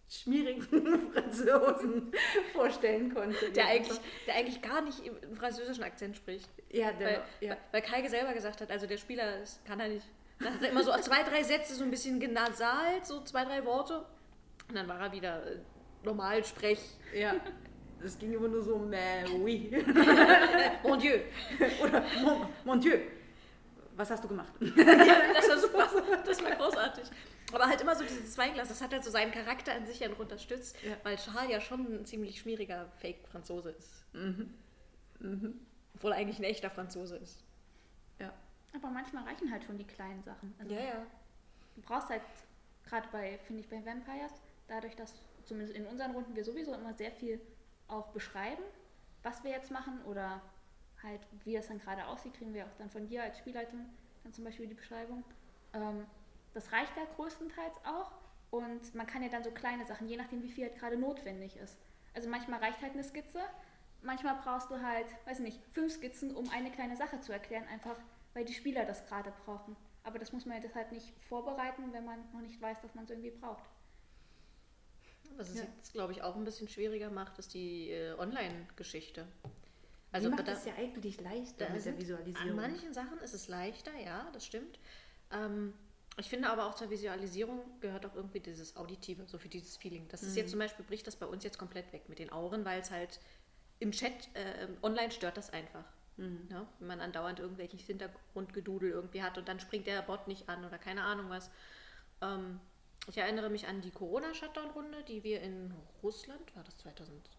[0.09, 0.63] schmierigen
[1.13, 2.13] Franzosen
[2.53, 3.51] vorstellen konnte.
[3.53, 6.49] der, eigentlich, der eigentlich gar nicht im französischen Akzent spricht.
[6.71, 7.57] ja, der, Weil, ja.
[7.73, 10.07] weil Kai selber gesagt hat, also der Spieler das kann er nicht.
[10.41, 13.65] Da hat er immer so zwei, drei Sätze, so ein bisschen genasalt, so zwei, drei
[13.65, 14.05] Worte.
[14.69, 15.59] Und dann war er wieder äh,
[16.05, 16.81] normal sprech.
[17.15, 17.35] Ja,
[18.05, 19.71] es ging immer nur so, mais oui.
[20.83, 21.19] Mon Dieu.
[21.83, 22.99] Oder mon, mon Dieu.
[23.97, 24.53] Was hast du gemacht?
[24.61, 25.89] Das war super.
[26.25, 27.05] Das war großartig.
[27.53, 30.09] Aber halt immer so dieses Zweiglas, das hat halt so seinen Charakter an sich ja
[30.09, 30.97] noch unterstützt, Ja.
[31.03, 34.05] weil Charles ja schon ein ziemlich schmieriger Fake-Franzose ist.
[34.13, 34.55] Mhm.
[35.21, 35.61] Mhm.
[35.95, 37.43] Obwohl er eigentlich ein echter Franzose ist.
[38.19, 38.33] Ja.
[38.75, 40.55] Aber manchmal reichen halt schon die kleinen Sachen.
[40.59, 41.07] Also ja.
[41.77, 42.23] Du brauchst halt,
[42.85, 44.33] gerade bei, finde ich, bei Vampires,
[44.67, 47.41] dadurch, dass zumindest in unseren Runden wir sowieso immer sehr viel
[47.89, 48.63] auch beschreiben,
[49.23, 50.43] was wir jetzt machen oder
[51.03, 53.87] halt, wie es dann gerade aussieht, kriegen wir auch dann von dir als Spielleitung
[54.25, 55.25] dann zum Beispiel die Beschreibung.
[55.73, 56.05] Ähm,
[56.59, 58.11] das reicht ja größtenteils auch
[58.51, 61.57] und man kann ja dann so kleine Sachen, je nachdem, wie viel halt gerade notwendig
[61.57, 61.77] ist.
[62.15, 63.39] Also manchmal reicht halt eine Skizze,
[64.03, 67.95] manchmal brauchst du halt, weiß nicht, fünf Skizzen, um eine kleine Sache zu erklären, einfach
[68.35, 69.77] weil die Spieler das gerade brauchen.
[70.03, 73.05] Aber das muss man ja deshalb nicht vorbereiten, wenn man noch nicht weiß, dass man
[73.05, 73.63] es irgendwie braucht.
[75.37, 75.65] Was es Ja.
[75.65, 79.27] jetzt, glaube ich, auch ein bisschen schwieriger macht, ist die äh, Online-Geschichte.
[80.11, 82.51] Also Also macht da- es ja eigentlich leichter mit der Visualisierung.
[82.51, 84.79] An manchen Sachen ist es leichter, ja, das stimmt.
[85.31, 85.75] Ähm,
[86.19, 90.07] ich finde aber auch zur Visualisierung gehört auch irgendwie dieses Auditive, so für dieses Feeling.
[90.09, 90.39] Das ist Mhm.
[90.39, 92.91] jetzt zum Beispiel, bricht das bei uns jetzt komplett weg mit den Auren, weil es
[92.91, 93.21] halt
[93.81, 95.85] im Chat, äh, online stört das einfach.
[96.17, 96.47] Mhm.
[96.49, 96.67] Ne?
[96.81, 100.79] Wenn man andauernd irgendwelches Hintergrundgedudel irgendwie hat und dann springt der Bot nicht an oder
[100.79, 101.51] keine Ahnung was.
[102.21, 102.59] Ähm,
[103.07, 107.31] ich erinnere mich an die Corona-Shutdown-Runde, die wir in Russland, war das 2000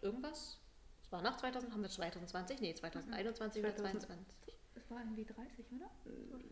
[0.00, 0.58] irgendwas?
[1.02, 2.60] Es war nach 2000, haben wir 2020?
[2.60, 4.02] Nee, 2021 oder 2000.
[4.02, 4.43] 2022.
[4.74, 5.90] Das war irgendwie 30, oder?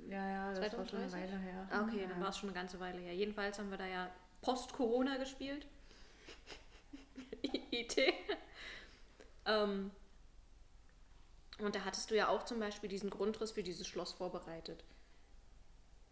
[0.08, 1.12] Ja, ja, das war schon eine 2030?
[1.12, 1.68] Weile her.
[1.70, 2.08] Ah, okay, ja.
[2.08, 3.14] dann war es schon eine ganze Weile her.
[3.14, 4.10] Jedenfalls haben wir da ja
[4.42, 5.66] Post-Corona gespielt.
[7.70, 7.98] IT.
[9.46, 9.90] ähm,
[11.58, 14.84] und da hattest du ja auch zum Beispiel diesen Grundriss für dieses Schloss vorbereitet.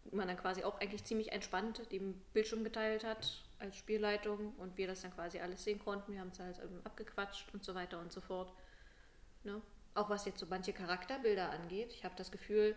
[0.05, 4.77] Wo man dann quasi auch eigentlich ziemlich entspannt den Bildschirm geteilt hat als Spielleitung und
[4.77, 6.13] wir das dann quasi alles sehen konnten.
[6.13, 8.51] Wir haben es halt abgequatscht und so weiter und so fort.
[9.43, 9.61] Ne?
[9.93, 11.93] Auch was jetzt so manche Charakterbilder angeht.
[11.93, 12.75] Ich habe das Gefühl,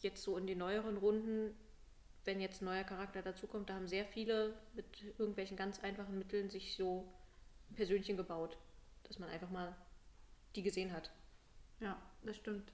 [0.00, 1.54] jetzt so in den neueren Runden,
[2.24, 4.86] wenn jetzt ein neuer Charakter dazukommt, da haben sehr viele mit
[5.18, 7.06] irgendwelchen ganz einfachen Mitteln sich so
[7.70, 8.56] ein Persönchen gebaut,
[9.04, 9.76] dass man einfach mal
[10.56, 11.10] die gesehen hat.
[11.80, 12.72] Ja, das stimmt.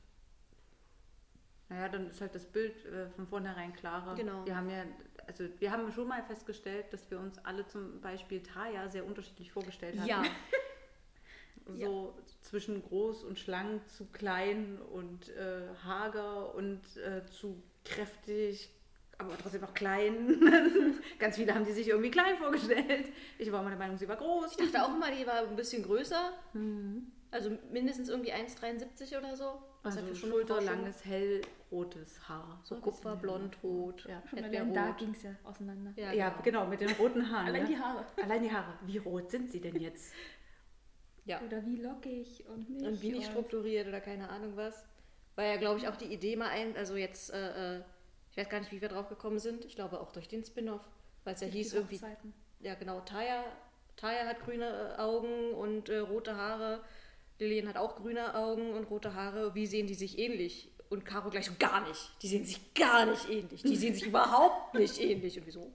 [1.69, 4.17] Naja, dann ist halt das Bild äh, von vornherein klarer.
[4.17, 4.45] Genau.
[4.45, 4.85] Wir haben ja,
[5.27, 9.53] also wir haben schon mal festgestellt, dass wir uns alle zum Beispiel Taya sehr unterschiedlich
[9.53, 10.09] vorgestellt haben.
[10.09, 10.23] Ja,
[11.67, 18.71] So zwischen groß und schlank zu klein und äh, hager und äh, zu kräftig,
[19.19, 20.41] aber trotzdem noch klein.
[21.19, 23.13] Ganz viele haben die sich irgendwie klein vorgestellt.
[23.39, 24.59] Ich war immer der Meinung, sie war groß.
[24.59, 26.33] ich dachte auch mal, die war ein bisschen größer.
[27.31, 29.63] Also mindestens irgendwie 1,73 oder so.
[29.83, 32.61] Was Also ja schon schulterlanges, hellrotes Haar.
[32.65, 34.23] So Kupferblond, rot, Ja.
[34.29, 35.93] Schon da ging es ja auseinander.
[35.97, 37.47] Ja, Ja, genau, mit den roten Haaren.
[37.47, 37.69] Allein ne?
[37.69, 38.05] die Haare.
[38.23, 38.75] Allein die Haare.
[38.85, 40.13] Wie rot sind sie denn jetzt?
[41.25, 41.41] ja.
[41.43, 42.87] Oder wie lockig und nicht.
[42.87, 44.85] Und wie nicht strukturiert oder keine Ahnung was.
[45.37, 47.83] War ja, glaube ich, auch die Idee mal ein, also jetzt, äh, äh,
[48.31, 49.65] ich weiß gar nicht, wie wir drauf gekommen sind.
[49.65, 50.83] Ich glaube auch durch den Spin-off,
[51.25, 52.01] weil es ja hieß irgendwie,
[52.61, 53.45] ja genau, Taya,
[53.97, 56.83] Taya hat grüne äh, Augen und äh, rote Haare.
[57.39, 59.55] Lillian hat auch grüne Augen und rote Haare.
[59.55, 60.71] Wie sehen die sich ähnlich?
[60.91, 62.13] Und Caro gleich so gar nicht.
[62.21, 63.63] Die sehen sich gar nicht ähnlich.
[63.63, 65.39] Die sehen sich überhaupt nicht ähnlich.
[65.39, 65.73] Und wieso?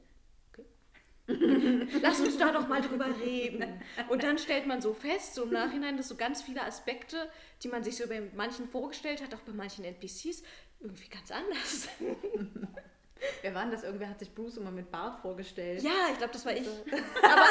[2.01, 3.81] Lass uns da doch mal drüber reden.
[4.09, 7.29] Und dann stellt man so fest, so im Nachhinein, dass so ganz viele Aspekte,
[7.63, 10.43] die man sich so bei manchen vorgestellt hat, auch bei manchen NPCs,
[10.79, 11.89] irgendwie ganz anders.
[13.41, 13.83] Wer war denn das?
[13.83, 15.81] Irgendwer hat sich Bruce immer mit Bart vorgestellt.
[15.81, 16.67] Ja, ich glaube, das war ich.
[17.23, 17.45] Aber,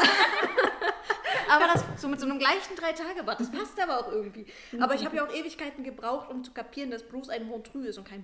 [1.64, 4.46] aber das so mit so einem gleichen Drei-Tage-Bart, das passt aber auch irgendwie.
[4.78, 7.98] Aber ich habe ja auch Ewigkeiten gebraucht, um zu kapieren, dass Bruce ein Montreux ist
[7.98, 8.22] und kein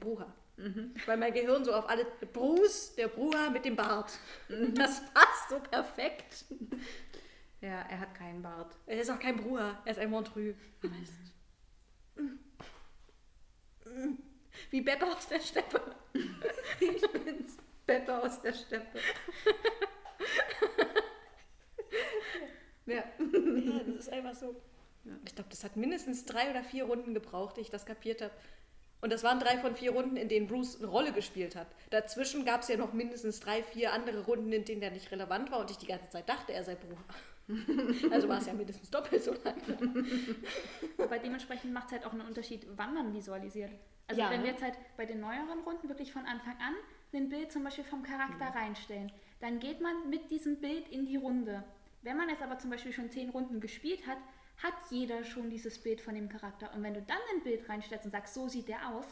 [0.61, 0.91] Bruder.
[1.07, 2.05] Weil mein Gehirn so auf alle.
[2.33, 4.19] Bruce, der Bruder mit dem Bart.
[4.75, 6.45] Das passt so perfekt.
[7.61, 8.75] Ja, er hat keinen Bart.
[8.87, 10.55] Er ist auch kein Bruder, er ist ein Montreux.
[14.71, 15.81] Wie Beppo aus der Steppe.
[16.81, 17.57] Ich bin's.
[17.87, 19.01] Peppe aus der Steppe.
[22.87, 22.95] ja.
[22.95, 24.55] Ja, das ist einfach so.
[25.25, 28.33] Ich glaube, das hat mindestens drei oder vier Runden gebraucht, ehe ich das kapiert habe.
[29.01, 31.67] Und das waren drei von vier Runden, in denen Bruce eine Rolle gespielt hat.
[31.91, 35.51] Dazwischen gab es ja noch mindestens drei, vier andere Runden, in denen der nicht relevant
[35.51, 36.97] war und ich die ganze Zeit dachte, er sei Bruder.
[38.13, 39.57] Also war es ja mindestens doppelt so lang.
[40.99, 43.73] Aber dementsprechend macht es halt auch einen Unterschied, wann man visualisiert.
[44.07, 44.31] Also Ja.
[44.31, 46.75] wenn wir jetzt halt bei den neueren Runden wirklich von Anfang an
[47.13, 49.11] ein Bild zum Beispiel vom Charakter reinstellen,
[49.41, 51.65] dann geht man mit diesem Bild in die Runde.
[52.03, 54.19] Wenn man jetzt aber zum Beispiel schon zehn Runden gespielt hat,
[54.63, 56.73] hat jeder schon dieses Bild von dem Charakter.
[56.75, 59.07] Und wenn du dann ein Bild reinstellst und sagst, so sieht der aus,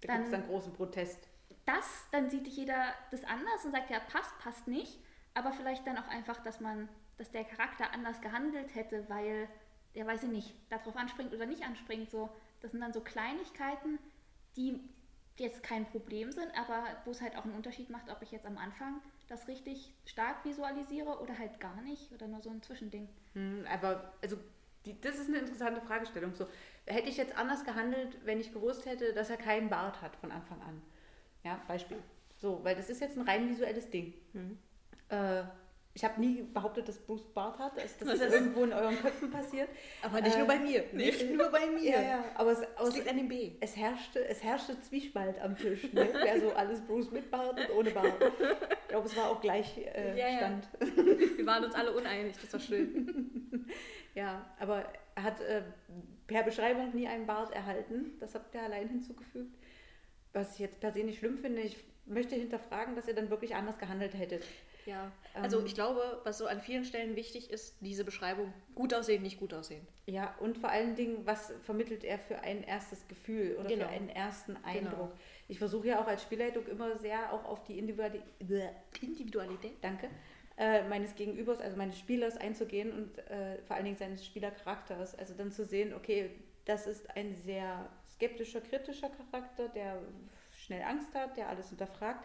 [0.00, 1.28] Da gibt es dann dann großen Protest.
[1.66, 4.98] das, dann sieht jeder das anders und sagt, ja, passt, passt nicht.
[5.34, 9.48] Aber vielleicht dann auch einfach, dass man, dass der Charakter anders gehandelt hätte, weil
[9.94, 12.10] der, weiß ich nicht, darauf anspringt oder nicht anspringt.
[12.10, 12.30] So,
[12.60, 13.98] das sind dann so Kleinigkeiten,
[14.56, 14.80] die
[15.38, 18.46] jetzt kein Problem sind, aber wo es halt auch einen Unterschied macht, ob ich jetzt
[18.46, 23.08] am Anfang das richtig stark visualisiere oder halt gar nicht oder nur so ein Zwischending.
[23.34, 24.38] Hm, aber, also,
[24.86, 26.34] die, das ist eine interessante Fragestellung.
[26.34, 26.46] So,
[26.86, 30.30] hätte ich jetzt anders gehandelt, wenn ich gewusst hätte, dass er keinen Bart hat von
[30.30, 30.80] Anfang an?
[31.44, 31.98] Ja, Beispiel.
[32.36, 34.14] So, weil das ist jetzt ein rein visuelles Ding.
[35.08, 35.42] Äh,
[35.96, 37.74] ich habe nie behauptet, dass Bruce Bart hat.
[37.78, 39.70] Das, das ist irgendwo in euren Köpfen passiert.
[40.02, 40.84] Aber nicht Äh, nur bei mir.
[40.92, 41.90] Nicht nur bei mir.
[41.90, 42.24] Ja, ja.
[42.34, 43.52] Aber es, aus, liegt an dem B.
[43.60, 45.90] es, herrschte, es herrschte Zwiespalt am Tisch.
[45.94, 46.06] Ne?
[46.12, 48.12] Wer so alles Bruce mit Bart und ohne Bart.
[48.82, 50.36] Ich glaube, es war auch gleich äh, ja.
[50.36, 50.68] Stand.
[51.38, 53.66] Wir waren uns alle uneinig, das war schön.
[54.14, 54.82] Ja, aber
[55.14, 55.60] er hat äh,
[56.26, 58.16] per Beschreibung nie einen Bart erhalten.
[58.18, 59.54] Das habt ihr allein hinzugefügt.
[60.32, 61.60] Was ich jetzt per se nicht schlimm finde.
[61.60, 64.42] Ich möchte hinterfragen, dass ihr dann wirklich anders gehandelt hättet.
[64.86, 65.66] Ja, also Ähm.
[65.66, 69.52] ich glaube, was so an vielen Stellen wichtig ist, diese Beschreibung, gut aussehen, nicht gut
[69.52, 69.86] aussehen.
[70.06, 73.84] Ja, und vor allen Dingen, was vermittelt er für ein erstes Gefühl oder Genau.
[73.84, 75.12] für einen ersten Eindruck?
[75.48, 78.22] Ich versuche ja auch als Spielleitung immer sehr auch auf die Individuali
[79.02, 79.72] Individualität.
[79.82, 80.08] Danke,
[80.56, 85.14] äh, meines Gegenübers, also meines Spielers einzugehen und äh, vor allen Dingen seines Spielercharakters.
[85.18, 86.30] Also dann zu sehen, okay,
[86.64, 90.00] das ist ein sehr skeptischer, kritischer Charakter, der
[90.56, 92.24] schnell Angst hat, der alles hinterfragt.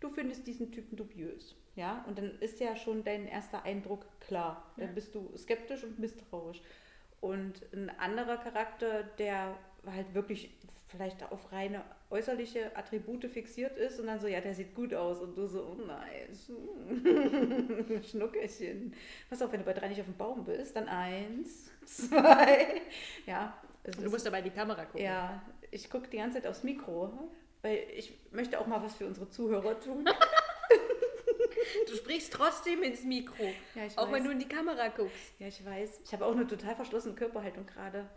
[0.00, 1.56] Du findest diesen Typen dubiös.
[1.76, 4.72] Ja, und dann ist ja schon dein erster Eindruck klar.
[4.76, 6.60] Dann bist du skeptisch und misstrauisch.
[7.20, 9.56] Und ein anderer Charakter, der
[9.86, 10.50] halt wirklich
[10.90, 15.20] vielleicht auf reine äußerliche Attribute fixiert ist und dann so, ja, der sieht gut aus
[15.20, 16.50] und du so, oh nice,
[18.10, 18.94] Schnuckelchen.
[19.28, 22.80] Pass auf, wenn du bei drei nicht auf dem Baum bist, dann eins, zwei,
[23.26, 23.54] ja.
[23.84, 25.04] es Du musst dabei in die Kamera gucken.
[25.04, 27.12] ja, ich gucke die ganze Zeit aufs Mikro,
[27.62, 30.08] weil ich möchte auch mal was für unsere Zuhörer tun.
[31.90, 33.42] Du sprichst trotzdem ins Mikro,
[33.74, 34.12] Ja, auch weiß.
[34.12, 35.34] wenn du in die Kamera guckst.
[35.38, 36.00] Ja, ich weiß.
[36.04, 38.08] Ich habe auch eine total verschlossene Körperhaltung gerade.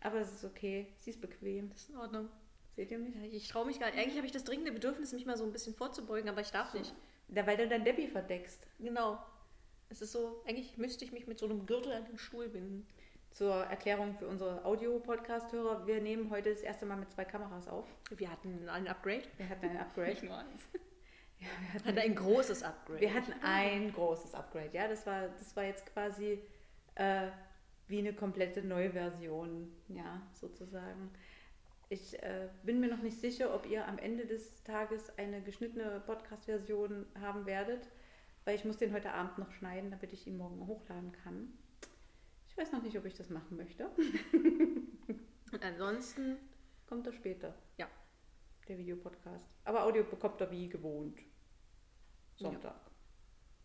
[0.00, 0.88] Aber es ist okay.
[0.98, 1.70] Sie ist bequem.
[1.70, 2.28] Das ist in Ordnung.
[2.74, 3.14] Seht ihr mich?
[3.32, 3.98] Ich traue mich gar nicht.
[3.98, 6.74] Eigentlich habe ich das dringende Bedürfnis, mich mal so ein bisschen vorzubeugen, aber ich darf
[6.74, 6.92] nicht.
[7.28, 8.66] Ja, weil du dann Debbie verdeckst.
[8.78, 9.18] Genau.
[9.90, 12.86] Es ist so, eigentlich müsste ich mich mit so einem Gürtel an den Stuhl binden.
[13.30, 17.86] Zur Erklärung für unsere Audio-Podcast-Hörer, wir nehmen heute das erste Mal mit zwei Kameras auf.
[18.16, 19.22] Wir hatten ein Upgrade.
[19.36, 20.10] Wir hatten ein Upgrade.
[20.10, 20.62] Nicht nur eins.
[21.42, 23.00] Ja, wir hatten, hatten ein großes Upgrade.
[23.00, 24.70] wir hatten ein großes Upgrade.
[24.72, 26.38] Ja, das war, das war jetzt quasi
[26.94, 27.28] äh,
[27.88, 31.10] wie eine komplette neue Version, ja, sozusagen.
[31.88, 36.00] Ich äh, bin mir noch nicht sicher, ob ihr am Ende des Tages eine geschnittene
[36.06, 37.88] Podcast-Version haben werdet,
[38.44, 41.52] weil ich muss den heute Abend noch schneiden, damit ich ihn morgen hochladen kann.
[42.48, 43.90] Ich weiß noch nicht, ob ich das machen möchte.
[45.52, 46.38] Und ansonsten,
[46.92, 47.54] Kommt er später.
[47.78, 47.88] Ja.
[48.68, 49.56] Der Videopodcast.
[49.64, 51.18] Aber Audio bekommt er wie gewohnt.
[52.36, 52.74] Sonntag.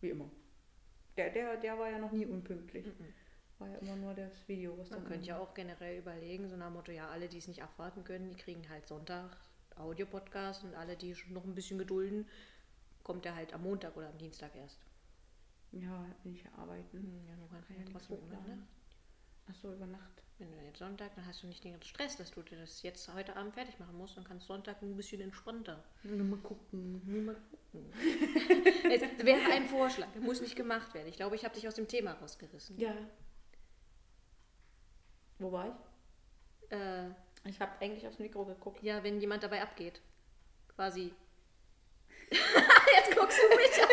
[0.00, 0.30] Wie immer.
[1.16, 2.86] Der, der, der war ja noch nie unpünktlich.
[2.86, 3.14] Mhm.
[3.58, 5.08] War ja immer nur das Video, was man dann.
[5.08, 8.04] könnte ja auch generell überlegen, so nach dem Motto, ja, alle, die es nicht abwarten
[8.04, 9.36] können, die kriegen halt Sonntag
[9.76, 12.28] Audio-Podcast und alle, die schon noch ein bisschen gedulden,
[13.02, 14.78] kommt er halt am Montag oder am Dienstag erst.
[15.72, 17.24] Ja, bin ich ja arbeiten.
[17.26, 18.36] Ja, du kannst Kann ja ja trotzdem nichts über.
[18.36, 18.68] Nacht.
[19.46, 20.22] Achso, über Nacht.
[20.38, 22.82] Wenn du jetzt Sonntag, dann hast du nicht den ganzen Stress, dass du dir das
[22.82, 24.16] jetzt heute Abend fertig machen musst.
[24.16, 25.82] Dann kannst Sonntag ein bisschen entspannter.
[26.04, 27.02] Nur mal gucken.
[27.04, 27.92] Nur mal gucken.
[28.90, 31.08] es wäre ein Vorschlag, muss nicht gemacht werden.
[31.08, 32.78] Ich glaube, ich habe dich aus dem Thema rausgerissen.
[32.78, 32.94] Ja.
[35.40, 36.72] Wo war ich?
[36.76, 37.10] Äh,
[37.44, 38.82] Ich habe eigentlich aufs Mikro geguckt.
[38.82, 40.00] ja, wenn jemand dabei abgeht.
[40.74, 41.12] Quasi.
[42.96, 43.88] Jetzt guckst du mich an.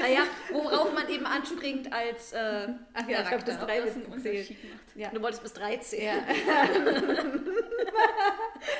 [0.00, 3.44] naja, worauf man eben anspringt als äh, Ach ja, ich Charakter.
[3.52, 4.06] bis drei das einen.
[4.06, 4.96] Unterschied macht.
[4.96, 5.08] Ja.
[5.10, 6.02] Du wolltest bis 13.
[6.04, 6.14] Ja.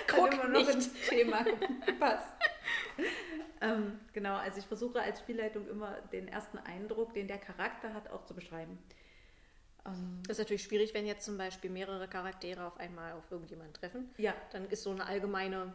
[0.09, 0.71] Guck immer noch nicht.
[0.75, 1.45] ins Thema
[1.87, 2.29] gepasst.
[3.61, 8.11] ähm, genau, also ich versuche als Spielleitung immer den ersten Eindruck, den der Charakter hat,
[8.11, 8.79] auch zu beschreiben.
[9.87, 13.75] Ähm, Das ist natürlich schwierig, wenn jetzt zum Beispiel mehrere Charaktere auf einmal auf irgendjemanden
[13.75, 14.11] treffen.
[14.19, 15.73] ja, Dann ist so eine allgemeine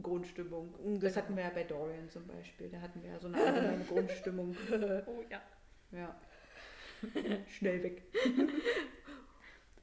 [0.00, 0.72] Grundstimmung.
[0.78, 0.98] Genau.
[1.00, 2.68] Das hatten wir ja bei Dorian zum Beispiel.
[2.70, 4.56] Da hatten wir ja so eine allgemeine Grundstimmung.
[5.06, 5.42] Oh ja.
[5.90, 6.16] Ja.
[7.48, 8.02] Schnell weg.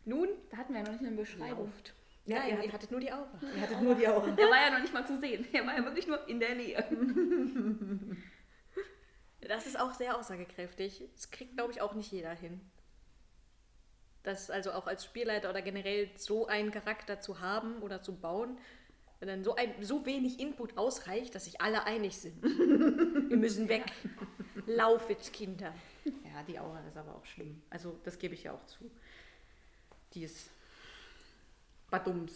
[0.05, 1.65] Nun Da hatten wir ja noch nicht eine Beschreibung.
[1.65, 1.93] lauft.
[2.25, 3.29] Ja, Nein, ihr ihr hattet- nur die Aura.
[3.55, 4.35] Ihr hattet nur die Augen.
[4.35, 5.45] Der war ja noch nicht mal zu sehen.
[5.53, 6.83] Der war ja wirklich nur in der Nähe.
[9.41, 11.03] Das ist auch sehr aussagekräftig.
[11.13, 12.59] Das kriegt, glaube ich, auch nicht jeder hin.
[14.23, 18.57] Das also auch als Spielleiter oder generell so einen Charakter zu haben oder zu bauen,
[19.19, 22.41] wenn dann so, ein, so wenig Input ausreicht, dass sich alle einig sind.
[22.41, 23.91] Wir müssen weg.
[24.65, 25.73] Laufet, Kinder.
[26.05, 27.61] Ja, die Aura ist aber auch schlimm.
[27.69, 28.89] Also, das gebe ich ja auch zu.
[30.13, 30.49] Die ist
[31.89, 32.33] Badums.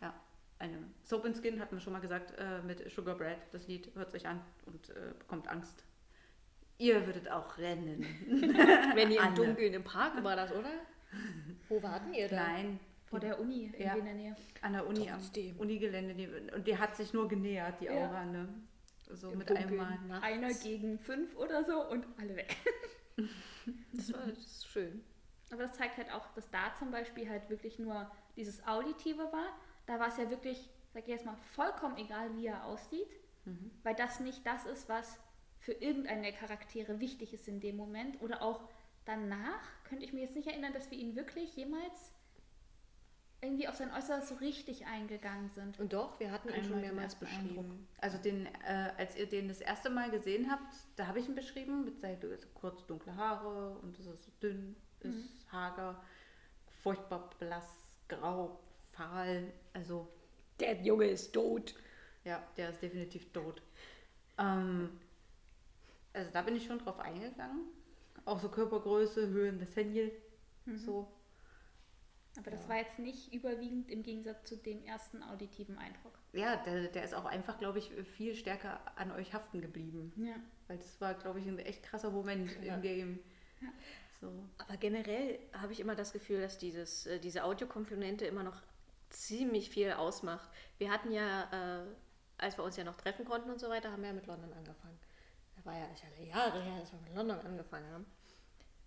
[0.00, 0.14] Ja,
[0.58, 3.38] eine Soap and Skin hatten wir schon mal gesagt äh, mit Sugar Bread.
[3.50, 5.82] Das Lied hört sich an und äh, bekommt Angst.
[6.78, 8.06] Ihr würdet auch rennen.
[8.94, 9.34] Wenn ihr im.
[9.34, 10.70] Dunkeln im Park war das, oder?
[11.68, 12.36] Wo warten ihr da?
[12.36, 12.78] Nein,
[13.10, 13.94] Vor der Uni Ja.
[13.94, 14.36] in der Nähe.
[14.62, 15.56] an der Uni, am Trotzdem.
[15.58, 16.14] Unigelände.
[16.14, 17.92] Die, und die hat sich nur genähert, die Ja.
[18.08, 18.24] Aura.
[18.24, 18.48] Ne?
[19.10, 19.98] So Im mit Dunkeln einmal.
[20.06, 20.24] nachts.
[20.26, 22.56] Einer gegen fünf oder so und alle weg.
[23.92, 25.02] Das war das ist schön.
[25.50, 29.58] Aber das zeigt halt auch, dass da zum Beispiel halt wirklich nur dieses Auditive war.
[29.86, 33.08] Da war es ja wirklich, sag ich jetzt mal, vollkommen egal, wie er aussieht,
[33.44, 33.70] Mhm.
[33.82, 35.18] weil das nicht das ist, was
[35.58, 38.20] für irgendeinen der Charaktere wichtig ist in dem Moment.
[38.22, 38.68] Oder auch
[39.04, 42.12] danach könnte ich mir jetzt nicht erinnern, dass wir ihn wirklich jemals
[43.40, 45.78] irgendwie auf sein Äußeres so richtig eingegangen sind.
[45.78, 47.58] Und doch, wir hatten ihn schon Einmal mehrmals beschrieben.
[47.58, 47.66] Eindruck.
[48.00, 51.34] Also den, äh, als ihr den das erste Mal gesehen habt, da habe ich ihn
[51.34, 52.18] beschrieben mit seinen
[52.54, 56.02] kurz dunkle Haare und dass er so dünn ist, hager,
[56.82, 58.58] furchtbar blass, grau,
[58.90, 59.52] fahl.
[59.72, 60.08] Also
[60.58, 61.74] Der Junge ist tot.
[62.24, 63.62] ja, der ist definitiv tot.
[64.38, 64.90] Ähm,
[66.12, 67.66] also da bin ich schon drauf eingegangen.
[68.24, 70.10] Auch so Körpergröße, Höhe Nathaniel,
[70.74, 71.06] so.
[72.36, 72.68] Aber das Ja.
[72.68, 76.18] war jetzt nicht überwiegend im Gegensatz zu dem ersten auditiven Eindruck.
[76.32, 80.12] Ja, der, der ist auch einfach, glaube ich, viel stärker an euch haften geblieben.
[80.16, 80.34] Ja.
[80.68, 82.74] Weil das war, glaube ich, ein echt krasser Moment Ja.
[82.76, 83.18] im Game.
[84.20, 84.32] So.
[84.58, 88.60] Aber generell habe ich immer das Gefühl, dass dieses, äh, diese Audiokomponente immer noch
[89.10, 90.48] ziemlich viel ausmacht.
[90.78, 91.86] Wir hatten ja, äh,
[92.36, 94.52] als wir uns ja noch treffen konnten und so weiter, haben wir ja mit London
[94.52, 94.98] angefangen.
[95.56, 98.06] Da war ja, ist ja Jahre her, dass wir mit London angefangen haben.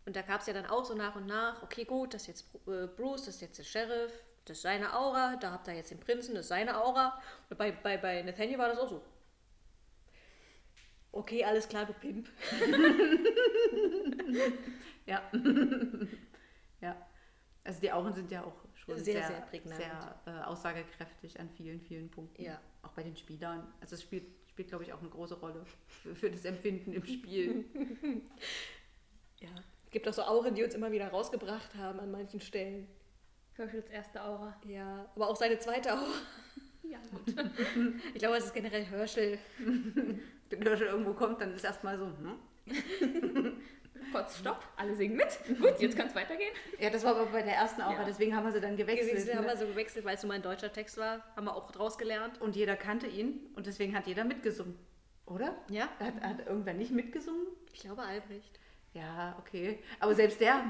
[0.06, 2.28] Und da gab es ja dann auch so nach und nach, okay gut, das ist
[2.28, 4.12] jetzt äh, Bruce, das ist jetzt der Sheriff,
[4.46, 7.22] das ist seine Aura, da habt ihr jetzt den Prinzen, das ist seine Aura.
[7.50, 9.04] Und bei, bei, bei Nathaniel war das auch so.
[11.12, 12.30] Okay, alles klar, du Pimp.
[15.08, 15.22] Ja.
[16.80, 16.96] ja.
[17.64, 19.82] Also die Augen sind ja auch schon Sehr, sehr, sehr prägnant.
[19.82, 22.42] sehr äh, aussagekräftig an vielen, vielen Punkten.
[22.42, 22.62] Ja.
[22.82, 23.72] Auch bei den Spielern.
[23.82, 27.06] Also es spielt, spielt glaube ich, auch eine große Rolle für, für das Empfinden im
[27.06, 27.66] Spiel.
[29.40, 29.50] Ja.
[29.92, 32.88] Es gibt auch so Auren, die uns immer wieder rausgebracht haben an manchen Stellen.
[33.58, 34.56] Herschels erste Aura.
[34.66, 36.14] Ja, aber auch seine zweite Aura.
[36.84, 37.36] Ja, gut.
[38.14, 39.38] Ich glaube, es ist generell Herschel.
[40.50, 42.40] Wenn Herschel irgendwo kommt, dann ist erstmal so, hm?
[44.14, 45.60] Kurz Stopp, alle singen mit.
[45.60, 46.54] Gut, jetzt kann es weitergehen.
[46.80, 48.06] Ja, das war aber bei der ersten Aura, Ja.
[48.06, 49.36] deswegen haben wir sie dann gewechselt.
[49.36, 49.50] Haben ne?
[49.50, 51.22] wir so gewechselt, weil es nur ein deutscher Text war.
[51.36, 52.40] Haben wir auch draus gelernt.
[52.40, 54.80] Und jeder kannte ihn und deswegen hat jeder mitgesungen.
[55.26, 55.54] Oder?
[55.70, 57.46] Ja, Hat, hat irgendwer nicht mitgesungen?
[57.74, 58.61] ich glaube Albrecht.
[58.94, 59.80] Ja, okay.
[60.00, 60.64] Aber selbst der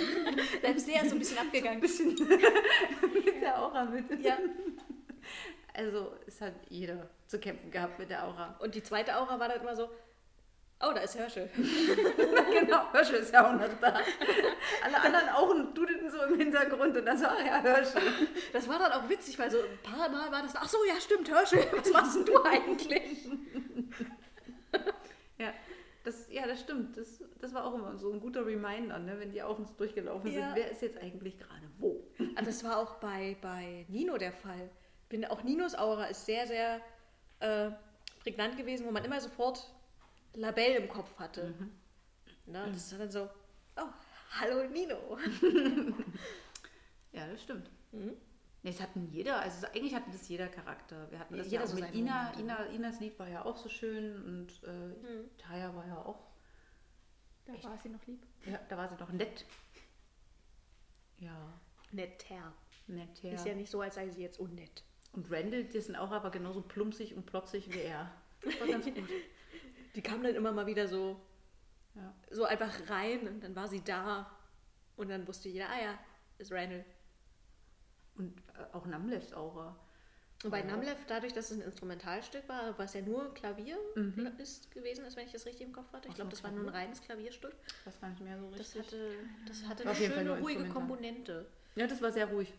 [0.60, 1.80] Selbst der ist so ein bisschen abgegangen.
[1.86, 4.24] bisschen mit der Aura mit.
[4.24, 4.38] Ja.
[5.74, 8.56] Also es hat jeder zu kämpfen gehabt mit der Aura.
[8.60, 9.90] Und die zweite Aura war dann immer so,
[10.80, 11.50] oh, da ist Herschel.
[12.60, 14.00] genau, Herschel ist ja auch noch da.
[14.84, 18.00] Alle anderen auch und dudelten so im Hintergrund und dann so, ach ja, Herschel.
[18.52, 21.00] Das war dann auch witzig, weil so ein paar Mal war das, ach so, ja
[21.00, 23.28] stimmt, Herschel, was machst denn du eigentlich?
[25.38, 25.52] Ja,
[26.04, 26.96] das, ja, das stimmt.
[26.96, 30.46] Das, das war auch immer so ein guter Reminder, ne, wenn die Augen durchgelaufen Ja.
[30.48, 30.56] sind.
[30.56, 32.06] Wer ist jetzt eigentlich gerade wo?
[32.36, 34.70] Ah, Das war auch bei, bei Nino der Fall.
[35.08, 36.80] Bin, auch Ninos Aura ist sehr, sehr
[37.40, 37.70] äh,
[38.20, 39.72] prägnant gewesen, wo man immer sofort
[40.34, 41.54] Labelle im Kopf hatte.
[42.46, 42.68] Ne?
[42.72, 43.28] Das war dann so,
[43.76, 43.88] oh,
[44.40, 45.16] hallo Nino.
[47.12, 47.70] Ja, das stimmt.
[47.92, 48.12] Mhm.
[48.62, 51.08] Es hatten jeder, also eigentlich hatte das jeder Charakter.
[51.10, 52.32] Wir hatten das Jeder ja so mit Ina.
[52.38, 52.64] Ina.
[52.66, 55.30] Inas Lied war ja auch so schön und äh, Mhm.
[55.38, 56.18] Taya war ja auch,
[57.46, 58.22] Da war sie noch lieb.
[58.44, 59.44] ja, da war sie doch nett.
[61.18, 61.52] Ja,
[61.92, 62.52] Netter.
[62.88, 63.32] nett, ja.
[63.32, 64.82] Ist ja nicht so, als sei sie jetzt unnett.
[65.12, 68.10] Und Randall, die sind auch aber genauso plumpsig und plotzig wie er.
[68.42, 68.94] Das war ganz gut.
[69.94, 71.18] Die kam dann immer mal wieder so,
[71.94, 72.14] Ja.
[72.30, 74.30] so einfach rein und dann war sie da.
[74.96, 75.98] Und dann wusste jeder, ah ja,
[76.36, 76.84] ist Randall.
[78.16, 79.74] Und äh, auch Namlevs Aura.
[80.44, 80.62] Und bei.
[80.62, 84.32] Namlev, dadurch, dass es ein Instrumentalstück war, was ja nur Klavier Mhm.
[84.38, 86.08] ist gewesen ist, wenn ich das richtig im Kopf hatte.
[86.08, 87.54] Ich glaube, das war nur ein reines Klavierstück.
[87.84, 88.82] Das war nicht mehr so Das richtig.
[88.86, 89.12] hatte,
[89.46, 90.68] das hatte eine schöne, ruhige.
[90.68, 91.46] Komponente.
[91.74, 92.52] Ja, das war sehr ruhig.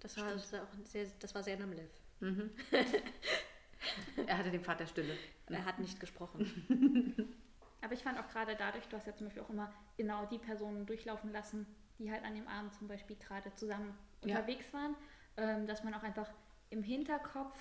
[0.00, 1.90] Das war, das war, auch sehr, das war sehr Namlev.
[2.20, 2.50] Mhm.
[4.26, 5.16] er hatte den Pfad der Stille.
[5.48, 7.34] Er hat nicht gesprochen.
[7.82, 10.38] Aber ich fand auch gerade dadurch, du hast ja zum Beispiel auch immer genau die
[10.38, 11.66] Personen durchlaufen lassen,
[11.98, 14.36] die halt an dem Abend zum Beispiel gerade zusammen Ja.
[14.36, 14.96] unterwegs waren,
[15.36, 16.28] ähm, dass man auch einfach
[16.70, 17.56] im Hinterkopf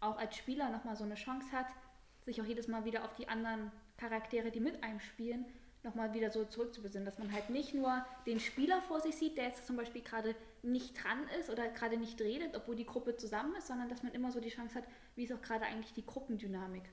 [0.00, 1.66] auch als Spieler nochmal so eine Chance hat,
[2.24, 5.44] sich auch jedes Mal wieder auf die anderen Charaktere, die mit einem spielen,
[5.82, 9.44] nochmal wieder so zurückzubesinnen, dass man halt nicht nur den Spieler vor sich sieht, der
[9.44, 13.54] jetzt zum Beispiel gerade nicht dran ist oder gerade nicht redet, obwohl die Gruppe zusammen
[13.56, 14.84] ist, sondern dass man immer so die Chance hat,
[15.16, 16.84] wie ist auch gerade eigentlich die Gruppendynamik.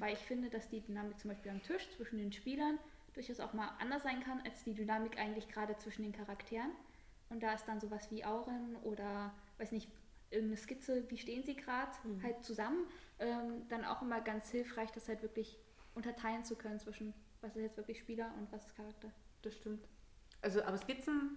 [0.00, 2.78] Weil ich finde, dass die Dynamik zum Beispiel am Tisch zwischen den Spielern
[3.14, 6.70] durchaus auch mal anders sein kann, als die Dynamik eigentlich gerade zwischen den Charakteren.
[7.28, 9.88] Und da ist dann sowas wie Auren oder, weiß nicht,
[10.30, 12.86] irgendeine Skizze, wie stehen sie gerade halt zusammen,
[13.18, 15.58] ähm, dann auch immer ganz hilfreich, das halt wirklich
[15.94, 19.10] unterteilen zu können zwischen, was ist jetzt wirklich Spieler und was ist Charakter.
[19.42, 19.86] Das stimmt.
[20.42, 21.36] Also, aber Skizzen,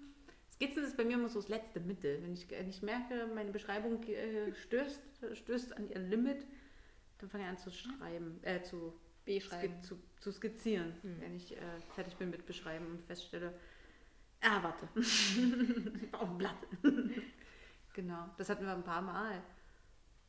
[0.53, 2.21] Skizzen ist bei mir immer so das letzte Mittel.
[2.21, 5.01] Wenn ich, wenn ich merke, meine Beschreibung äh, stößt,
[5.33, 6.45] stößt an ihr Limit,
[7.17, 8.93] dann fange ich an zu schreiben, äh, zu,
[9.25, 9.73] B-Schreiben.
[9.81, 11.19] ski- zu, zu skizzieren, Mhm.
[11.21, 11.59] wenn ich äh,
[11.95, 13.53] fertig bin mit Beschreiben und feststelle,
[14.41, 14.87] ah, warte,
[16.11, 16.57] auf dem Blatt.
[17.93, 19.41] Genau, das hatten wir ein paar Mal.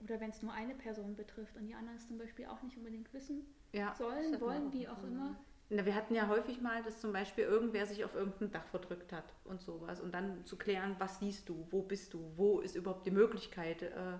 [0.00, 2.76] Oder wenn es nur eine Person betrifft und die anderen es zum Beispiel auch nicht
[2.76, 3.94] unbedingt wissen Ja.
[3.94, 5.36] Sollen, wollen, auch wie auch immer.
[5.70, 9.12] Na, wir hatten ja häufig mal, dass zum Beispiel irgendwer sich auf irgendein Dach verdrückt
[9.12, 10.00] hat und sowas.
[10.00, 13.82] Und dann zu klären, was siehst du, wo bist du, wo ist überhaupt die Möglichkeit,
[13.82, 14.14] äh,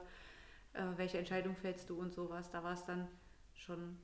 [0.73, 2.51] äh, welche Entscheidung fällst du und sowas.
[2.51, 3.09] Da war es dann
[3.55, 3.99] schon.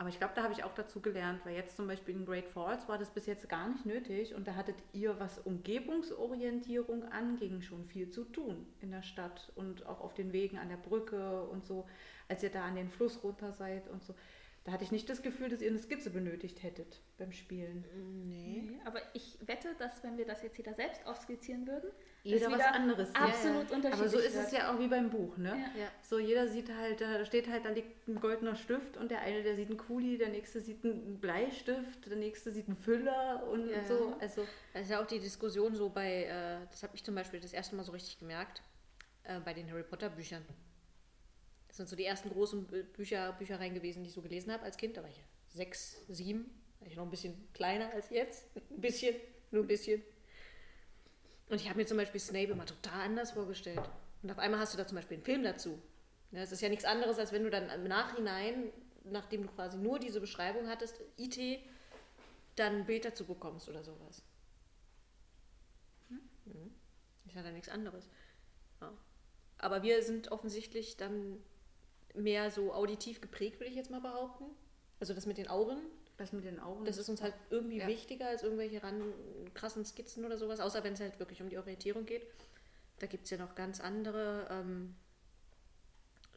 [0.00, 2.48] Aber ich glaube, da habe ich auch dazu gelernt, weil jetzt zum Beispiel in Great
[2.48, 7.60] Falls war das bis jetzt gar nicht nötig und da hattet ihr, was Umgebungsorientierung anging,
[7.60, 11.42] schon viel zu tun in der Stadt und auch auf den Wegen an der Brücke
[11.42, 11.86] und so,
[12.28, 14.14] als ihr da an den Fluss runter seid und so.
[14.64, 17.82] Da hatte ich nicht das Gefühl, dass ihr eine Skizze benötigt hättet beim Spielen.
[18.22, 18.62] Nee.
[18.70, 21.90] Nee, aber ich wette, dass wenn wir das jetzt jeder selbst aufskizzieren würden,
[22.24, 23.16] Jeder was anderes sieht.
[23.18, 24.44] absolut unterschiedlich Aber so ist wird.
[24.46, 25.48] es ja auch wie beim Buch, ne?
[25.48, 25.80] Ja.
[25.82, 25.88] Ja.
[26.02, 29.42] So jeder sieht halt, da steht halt, da liegt ein goldener Stift und der eine,
[29.42, 33.70] der sieht einen Kuli, der nächste sieht einen Bleistift, der nächste sieht einen Füller und
[33.70, 33.82] Ja.
[33.86, 34.14] so.
[34.20, 37.40] Also Das ist ja auch die Diskussion so bei, äh, das habe ich zum Beispiel
[37.40, 38.60] das erste Mal so richtig gemerkt,
[39.24, 40.44] äh, bei den Harry Potter Büchern.
[41.80, 44.64] Das sind so die ersten großen Bü- Bücher, Büchereien gewesen, die ich so gelesen habe
[44.64, 44.98] als Kind.
[44.98, 48.44] Da war ich sechs, sieben, war ich noch ein bisschen kleiner als jetzt.
[48.70, 49.16] Ein bisschen,
[49.50, 50.02] nur ein bisschen.
[51.48, 53.80] Und ich habe mir zum Beispiel Snape immer total anders vorgestellt.
[54.22, 55.80] Und auf einmal hast du da zum Beispiel einen Film dazu.
[56.32, 58.70] Ja, es ist ja nichts anderes, als wenn du dann im Nachhinein,
[59.04, 61.60] nachdem du quasi nur diese Beschreibung hattest, IT,
[62.56, 64.22] dann ein Bild dazu bekommst oder sowas.
[66.44, 66.74] Mhm.
[67.24, 68.06] Ist ja dann nichts anderes.
[68.82, 68.92] Ja.
[69.56, 71.42] Aber wir sind offensichtlich dann
[72.14, 74.44] mehr so auditiv geprägt, würde ich jetzt mal behaupten.
[74.98, 75.78] Also das mit den Auren,
[76.18, 76.84] Was mit den Augen?
[76.84, 77.86] das ist uns halt irgendwie Ja.
[77.86, 79.02] wichtiger als irgendwelche ran
[79.54, 82.26] krassen Skizzen oder sowas, außer wenn es halt wirklich um die Orientierung geht.
[82.98, 84.94] Da gibt es ja noch ganz andere ähm,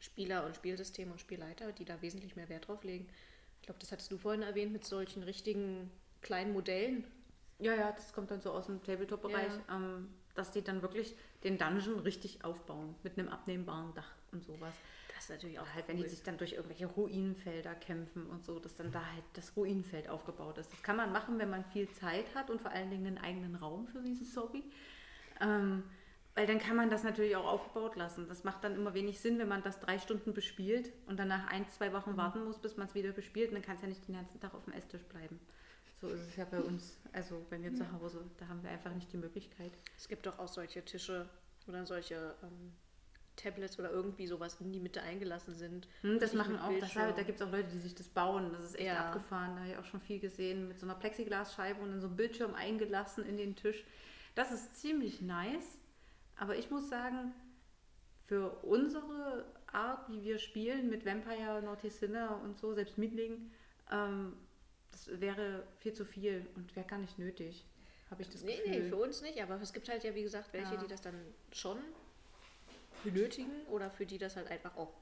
[0.00, 3.06] Spieler und Spielsysteme und Spielleiter, die da wesentlich mehr Wert drauf legen.
[3.60, 7.04] Ich glaube, das hattest du vorhin erwähnt mit solchen richtigen kleinen Modellen.
[7.58, 11.14] Ja, ja, das kommt dann so aus dem Tabletop-Bereich, ähm, dass die dann wirklich
[11.44, 14.74] den Dungeon richtig aufbauen mit einem abnehmbaren Dach und sowas.
[15.24, 18.74] Ist natürlich auch halt, wenn die sich dann durch irgendwelche Ruinenfelder kämpfen und so, dass
[18.74, 20.70] dann da halt das Ruinenfeld aufgebaut ist.
[20.70, 23.54] Das kann man machen, wenn man viel Zeit hat und vor allen Dingen einen eigenen
[23.54, 24.62] Raum für dieses Hobby.
[25.40, 25.82] Ähm,
[26.34, 28.28] weil dann kann man das natürlich auch aufgebaut lassen.
[28.28, 31.46] Das macht dann immer wenig Sinn, wenn man das drei Stunden bespielt und dann nach
[31.46, 33.48] ein, zwei Wochen warten muss, bis man es wieder bespielt.
[33.48, 35.40] Und dann kann es ja nicht den ganzen Tag auf dem Esstisch bleiben.
[36.02, 38.26] So ist es ja bei uns, also bei mir zu Hause.
[38.36, 39.72] Da haben wir einfach nicht die Möglichkeit.
[39.96, 41.30] Es gibt doch auch solche Tische
[41.66, 42.72] oder solche ähm,
[43.36, 45.88] Tablets oder irgendwie sowas in die Mitte eingelassen sind.
[46.02, 48.52] Hm, das machen auch, das, da gibt es auch Leute, die sich das bauen.
[48.52, 49.06] Das ist echt Ja.
[49.06, 49.54] abgefahren.
[49.56, 52.16] Da habe ich auch schon viel gesehen mit so einer Plexiglasscheibe und dann so einem
[52.16, 53.84] Bildschirm eingelassen in den Tisch.
[54.34, 55.78] Das ist ziemlich nice.
[56.36, 57.32] Aber ich muss sagen,
[58.26, 63.50] für unsere Art, wie wir spielen mit Vampire, Naughty Sinner und so, selbst Mietling,
[63.90, 64.32] ähm,
[64.90, 67.64] das wäre viel zu viel und wäre gar nicht nötig,
[68.10, 68.70] habe ich das Nee, Gefühl.
[68.82, 70.80] nee, für uns nicht, aber es gibt halt ja, wie gesagt, welche, Ja.
[70.80, 71.14] die das dann
[71.52, 71.78] schon
[73.04, 74.92] benötigen oder für die das halt einfach auch,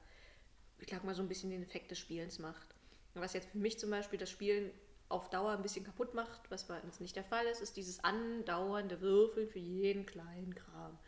[0.79, 2.75] ich sag mal, so ein bisschen den Effekt des Spielens macht.
[3.15, 4.71] Was jetzt für mich zum Beispiel das Spielen
[5.09, 8.03] auf Dauer ein bisschen kaputt macht, was bei uns nicht der Fall ist, ist dieses
[8.03, 10.99] andauernde Würfeln für jeden kleinen Kram.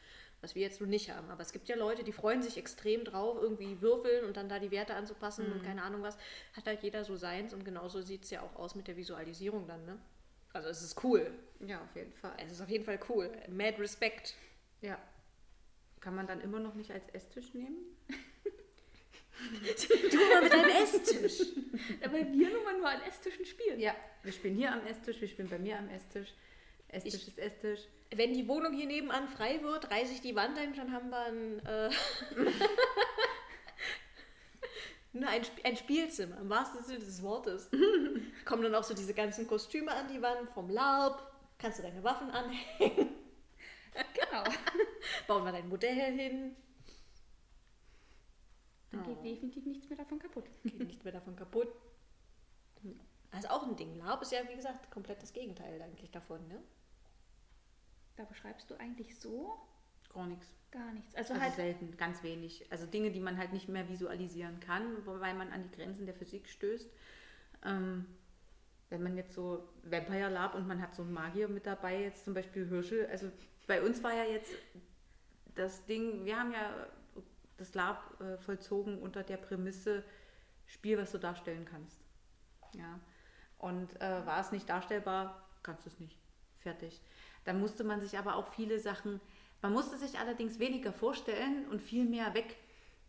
[0.43, 1.31] Was wir jetzt noch nicht haben.
[1.31, 4.59] Aber es gibt ja Leute, die freuen sich extrem drauf, irgendwie würfeln und dann da
[4.59, 6.19] die Werte anzupassen und keine Ahnung was.
[6.53, 9.67] Hat halt jeder so seins und genauso sieht es ja auch aus mit der Visualisierung
[9.67, 9.99] dann, ne?
[10.53, 11.33] Also es ist cool.
[11.67, 12.37] Ja, auf jeden Fall.
[12.45, 13.31] Es ist auf jeden Fall cool.
[13.49, 14.35] Mad Respect.
[14.83, 14.99] Ja.
[16.05, 17.77] Kann man dann immer noch nicht als Esstisch nehmen?
[20.11, 21.49] Du mal mit deinem Esstisch.
[22.05, 23.81] Aber wir nun mal nur an Esstischen spielen.
[23.81, 26.33] Ja, wir spielen hier am Esstisch, wir spielen bei mir am Esstisch.
[26.89, 27.81] Esstisch Ich- ist Esstisch.
[28.15, 31.19] Wenn die Wohnung hier nebenan frei wird, reiße ich die Wand ein, dann haben wir
[31.25, 31.91] ein, äh,
[35.13, 37.69] ne, ein, ein Spielzimmer, im wahrsten Sinne des Wortes.
[38.45, 41.29] Kommen dann auch so diese ganzen Kostüme an die Wand vom Larp.
[41.59, 43.09] Kannst du deine Waffen anhängen,
[43.95, 44.45] Genau.
[45.29, 46.57] bauen wir dein Modell hin.
[48.91, 49.05] Dann Oh.
[49.09, 50.45] geht definitiv nichts mehr davon kaputt.
[50.63, 51.69] Geht nicht mehr davon kaputt.
[53.33, 53.97] Also auch ein Ding.
[53.99, 56.63] Larp ist ja, wie gesagt, komplett das Gegenteil eigentlich davon, ne?
[58.17, 59.59] Da beschreibst du eigentlich so
[60.13, 60.47] Gar nichts.
[60.71, 61.13] gar nichts.
[61.17, 62.71] Also, Also halt, selten, ganz wenig.
[62.71, 66.15] Also Dinge, die man halt nicht mehr visualisieren kann, weil man an die Grenzen der
[66.15, 66.89] Physik stößt.
[67.65, 68.07] Ähm,
[68.91, 72.25] wenn man jetzt so Vampire Lab und man hat so einen Magier mit dabei, jetzt
[72.25, 73.07] zum Beispiel Hirschel.
[73.07, 73.33] Also
[73.67, 74.53] bei uns war ja jetzt
[75.55, 76.87] das Ding, wir haben ja
[77.57, 80.05] das Lab äh, vollzogen unter der Prämisse,
[80.67, 82.01] Spiel, was du darstellen kannst.
[82.75, 82.99] Ja.
[83.59, 86.19] Und äh, war es nicht darstellbar, kannst du es nicht.
[86.59, 87.01] Fertig.
[87.45, 89.21] Da musste man sich aber auch viele Sachen,
[89.63, 92.57] man musste sich allerdings weniger vorstellen und viel mehr weg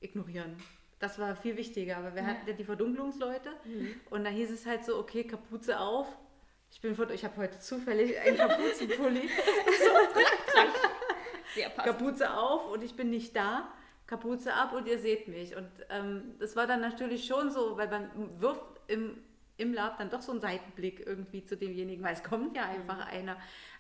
[0.01, 0.56] ignorieren.
[0.99, 2.28] Das war viel wichtiger, aber wir Ja.
[2.30, 3.49] hatten ja die Verdunklungsleute
[4.10, 6.08] und da hieß es halt so, okay, Kapuze auf.
[6.72, 9.30] Ich bin von, ich habe heute zufällig einen Kapuzenpulli.
[11.56, 11.97] sehr passend.
[11.97, 13.68] Kapuze auf und ich bin nicht da.
[14.08, 15.56] Kapuze ab und ihr seht mich.
[15.56, 19.18] Und ähm, das war dann natürlich schon so, weil man wirft im,
[19.58, 23.08] im Lab dann doch so einen Seitenblick irgendwie zu demjenigen, weil es kommt ja einfach
[23.08, 23.38] einer.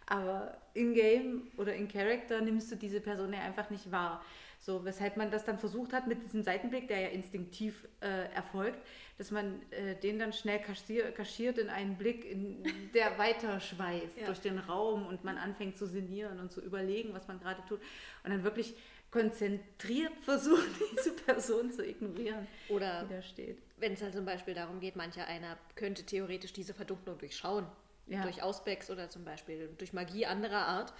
[0.07, 4.23] Aber in-game oder in Character nimmst du diese Person ja einfach nicht wahr.
[4.65, 8.79] So, weshalb man das dann versucht hat mit diesem Seitenblick, der ja instinktiv äh, erfolgt,
[9.19, 12.63] dass man äh, den dann schnell kaschier, kaschiert in einen Blick, in,
[12.95, 14.25] der weiter schweift Ja.
[14.25, 17.79] durch den Raum und man anfängt zu sinnieren und zu überlegen, was man gerade tut.
[18.23, 18.73] Und dann wirklich
[19.11, 23.59] konzentriert versucht, diese Person zu ignorieren, Oder die da steht.
[23.77, 27.67] wenn es halt zum Beispiel darum geht, mancher einer könnte theoretisch diese Verdunklung durchschauen.
[28.07, 28.23] Ja.
[28.23, 30.91] Durch Ausbecks oder zum Beispiel durch Magie anderer Art.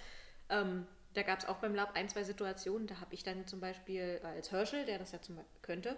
[0.50, 0.86] Ähm,
[1.16, 4.20] da gab es auch beim Lab ein, zwei Situationen, da habe ich dann zum Beispiel
[4.22, 5.96] als Herschel, der das ja zum könnte,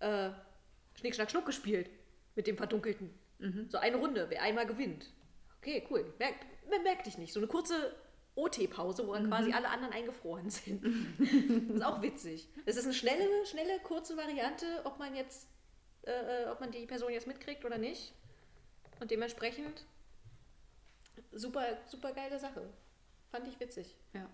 [0.00, 0.30] äh,
[0.94, 1.90] Schnick, Schnack, Schnuck gespielt
[2.34, 3.10] mit dem Verdunkelten.
[3.68, 5.10] So eine Runde, wer einmal gewinnt.
[5.58, 6.14] Okay, cool.
[6.70, 7.32] Man merkt dich nicht.
[7.32, 7.96] So eine kurze
[8.36, 10.82] OT-Pause, wo dann quasi alle anderen eingefroren sind.
[11.68, 12.48] das ist auch witzig.
[12.64, 15.48] Es ist eine schnelle, schnelle, kurze Variante, ob man jetzt,
[16.02, 18.14] äh, äh, ob man die Person jetzt mitkriegt oder nicht.
[19.00, 19.84] Und dementsprechend
[21.32, 22.72] super, super geile Sache.
[23.32, 23.96] Fand ich witzig.
[24.14, 24.28] Ja.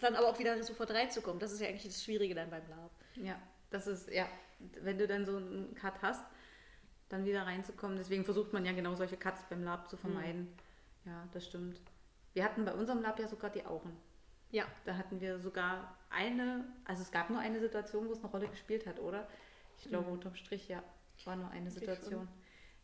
[0.00, 1.38] Dann aber auch wieder sofort reinzukommen.
[1.38, 2.90] Das ist ja eigentlich das Schwierige dann beim Lab.
[3.14, 4.26] Ja, das ist, ja,
[4.82, 6.24] wenn du dann so einen Cut hast,
[7.08, 7.96] dann wieder reinzukommen.
[7.96, 10.52] Deswegen versucht man ja genau solche Cuts beim Lab zu vermeiden.
[11.04, 11.80] Ja, das stimmt.
[12.34, 13.96] Wir hatten bei unserem Lab ja sogar die Augen.
[14.50, 18.28] Ja, Da hatten wir sogar eine, also es gab nur eine Situation, wo es eine
[18.28, 19.26] Rolle gespielt hat, oder?
[19.78, 20.82] Ich glaube, unterm Strich, ja.
[21.24, 22.28] war nur eine Situation.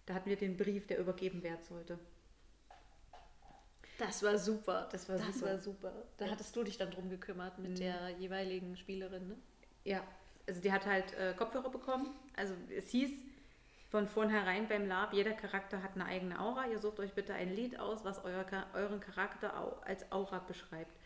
[0.06, 1.98] Da hatten wir den Brief, der übergeben werden sollte.
[4.06, 4.88] Das war super.
[4.90, 5.46] Das war das super.
[5.46, 5.92] War super.
[6.18, 7.76] Da hattest du dich dann drum gekümmert mit Mhm.
[7.76, 9.36] der jeweiligen Spielerin, ne?
[9.84, 10.02] Ja,
[10.46, 12.14] also die hat halt äh, Kopfhörer bekommen.
[12.36, 13.10] Also es hieß
[13.90, 16.66] von vornherein beim Lab, jeder Charakter hat eine eigene Aura.
[16.68, 18.44] Ihr sucht euch bitte ein Lied aus, was euer,
[18.74, 20.96] euren Charakter als Aura beschreibt,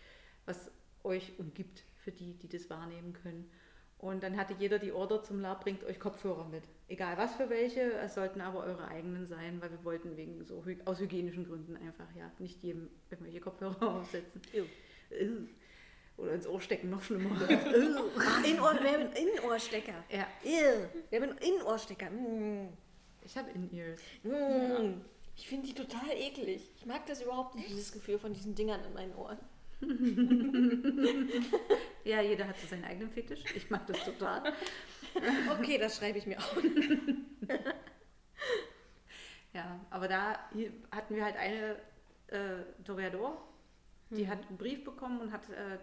[0.44, 0.70] was
[1.02, 3.50] euch umgibt, für die, die das wahrnehmen können.
[3.98, 6.64] Und dann hatte jeder die Order zum Lab, bringt euch Kopfhörer mit.
[6.88, 10.62] Egal was für welche, es sollten aber eure eigenen sein, weil wir wollten wegen so
[10.84, 14.42] aus hygienischen Gründen einfach ja nicht jedem irgendwelche Kopfhörer aufsetzen.
[16.18, 17.30] Oder ins Ohr stecken, noch schlimmer.
[17.48, 20.04] In-Ohr, wir haben Innenohrstecker.
[20.10, 22.10] ja, Ew, wir haben Innenohrstecker.
[22.10, 22.68] Mm.
[23.22, 24.00] ich habe In-Ears.
[24.22, 25.00] Mm.
[25.36, 26.70] Ich finde die total eklig.
[26.78, 29.38] Ich mag das überhaupt nicht, dieses Gefühl von diesen Dingern in meinen Ohren.
[32.04, 33.42] Ja, jeder hat so seinen eigenen Fetisch.
[33.56, 34.52] Ich mag das total.
[35.58, 36.56] Okay, das schreibe ich mir auf.
[39.52, 40.38] Ja, aber da
[40.90, 41.76] hatten wir halt eine
[42.26, 43.42] äh, Toreador,
[44.10, 45.78] die hat einen Brief bekommen und hat äh,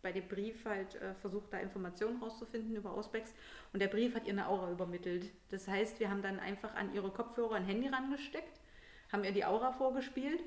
[0.00, 3.34] bei dem Brief halt äh, versucht, da Informationen rauszufinden über Auspex.
[3.74, 5.30] Und der Brief hat ihr eine Aura übermittelt.
[5.50, 8.60] Das heißt, wir haben dann einfach an ihre Kopfhörer ein Handy rangesteckt,
[9.12, 10.42] haben ihr die Aura vorgespielt.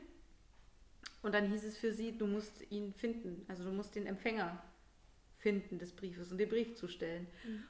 [1.21, 3.45] Und dann hieß es für sie, du musst ihn finden.
[3.47, 4.61] Also du musst den Empfänger
[5.37, 7.27] finden des Briefes und den Brief zustellen.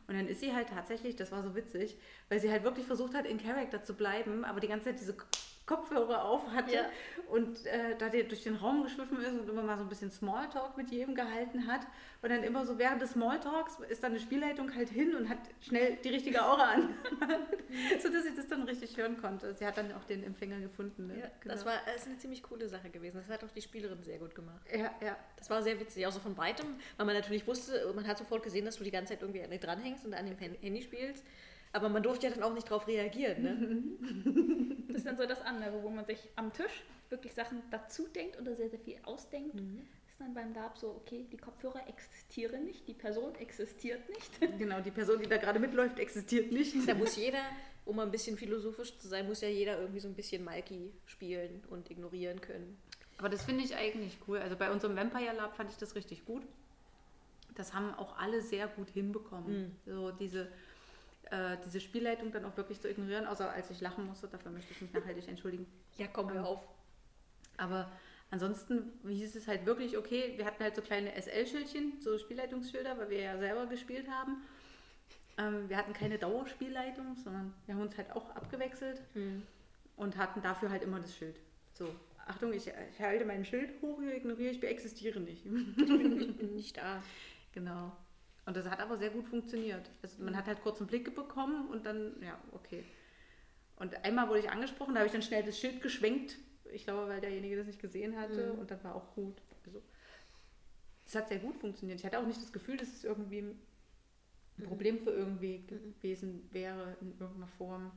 [0.07, 1.97] Und dann ist sie halt tatsächlich, das war so witzig,
[2.29, 5.15] weil sie halt wirklich versucht hat, in Charakter zu bleiben, aber die ganze Zeit diese
[5.71, 6.81] Kopfhörer auf hatte Ja.
[7.29, 10.11] und äh, da die durch den Raum geschwiffen ist und immer mal so ein bisschen
[10.11, 11.81] Smalltalk mit jedem gehalten hat.
[12.21, 15.39] Und dann immer so während des Smalltalks ist dann eine Spielleitung halt hin und hat
[15.61, 16.89] schnell die richtige Aura an,
[18.01, 19.53] sodass sie das dann richtig hören konnte.
[19.55, 21.07] Sie hat dann auch den Empfänger gefunden.
[21.07, 21.19] Ne?
[21.19, 23.17] Ja, Das war das ist eine ziemlich coole Sache gewesen.
[23.17, 24.61] Das hat auch die Spielerin sehr gut gemacht.
[24.71, 25.17] ja, ja.
[25.37, 26.67] Das war sehr witzig, auch so von weitem,
[26.97, 29.49] weil man natürlich wusste, man hat sofort gesehen, dass du die ganze Zeit irgendwie an
[29.59, 31.25] dranhängst und an dem Handy spielst.
[31.73, 33.43] Aber man durfte ja dann auch nicht drauf reagieren.
[33.43, 34.71] Ne?
[34.91, 38.37] Das ist dann so das andere, wo man sich am Tisch wirklich Sachen dazu denkt
[38.39, 39.55] oder sehr, sehr viel ausdenkt.
[39.55, 44.31] Ist dann beim Lab so, okay, die Kopfhörer existieren nicht, die Person existiert nicht.
[44.59, 46.75] Genau, die Person, die da gerade mitläuft, existiert nicht.
[46.87, 47.39] Da muss jeder,
[47.85, 50.91] um mal ein bisschen philosophisch zu sein, muss ja jeder irgendwie so ein bisschen Mikey
[51.05, 52.77] spielen und ignorieren können.
[53.17, 54.39] Aber das finde ich eigentlich cool.
[54.39, 56.43] Also bei unserem Vampire Lab fand ich das richtig gut.
[57.55, 59.77] Das haben auch alle sehr gut hinbekommen.
[59.85, 60.51] So diese,
[61.31, 64.71] äh, diese Spielleitung dann auch wirklich zu ignorieren, außer als ich lachen musste, dafür möchte
[64.73, 65.65] ich mich nachhaltig entschuldigen.
[65.97, 66.67] Ja, komm, hör auf.
[67.57, 67.89] Aber
[68.29, 73.09] ansonsten hieß es halt wirklich, okay, wir hatten halt so kleine SL-Schildchen, so Spielleitungsschilder, weil
[73.09, 74.43] wir ja selber gespielt haben.
[75.37, 79.01] Ähm, wir hatten keine Dauerspielleitung, sondern wir haben uns halt auch abgewechselt
[79.95, 81.39] und hatten dafür halt immer das Schild.
[81.73, 81.87] So,
[82.27, 85.45] Achtung, ich, ich halte mein Schild hoch, hier ignoriere ich, ich existiere nicht.
[85.45, 87.01] Ich bin nicht da.
[87.53, 87.91] genau.
[88.45, 89.89] Und das hat aber sehr gut funktioniert.
[90.01, 92.83] Also man hat halt kurz einen Blick bekommen und dann, ja, okay.
[93.75, 96.37] Und einmal wurde ich angesprochen, da habe ich dann schnell das Schild geschwenkt.
[96.71, 99.41] Ich glaube, weil derjenige das nicht gesehen hatte und dann war auch gut.
[99.65, 99.81] Also,
[101.03, 101.99] das hat sehr gut funktioniert.
[101.99, 106.95] Ich hatte auch nicht das Gefühl, dass es irgendwie ein Problem für irgendwie gewesen wäre
[107.01, 107.91] in irgendeiner Form.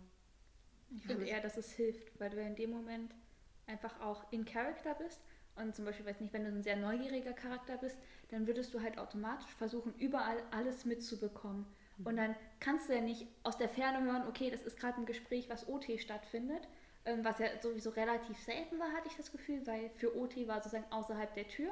[0.95, 3.15] Ich finde eher, dass es hilft, weil du ja in dem Moment
[3.67, 5.21] einfach auch in Character bist.
[5.57, 7.97] Und zum Beispiel, weiß nicht, wenn du ein sehr neugieriger Charakter bist,
[8.31, 11.67] dann würdest du halt automatisch versuchen, überall alles mitzubekommen.
[12.05, 15.07] Und dann kannst du ja nicht aus der Ferne hören, okay, das ist gerade ein
[15.07, 16.67] Gespräch, was OT stattfindet,
[17.05, 20.61] ähm, was ja sowieso relativ selten war, hatte ich das Gefühl, weil für OT war
[20.61, 21.71] sozusagen außerhalb der Tür.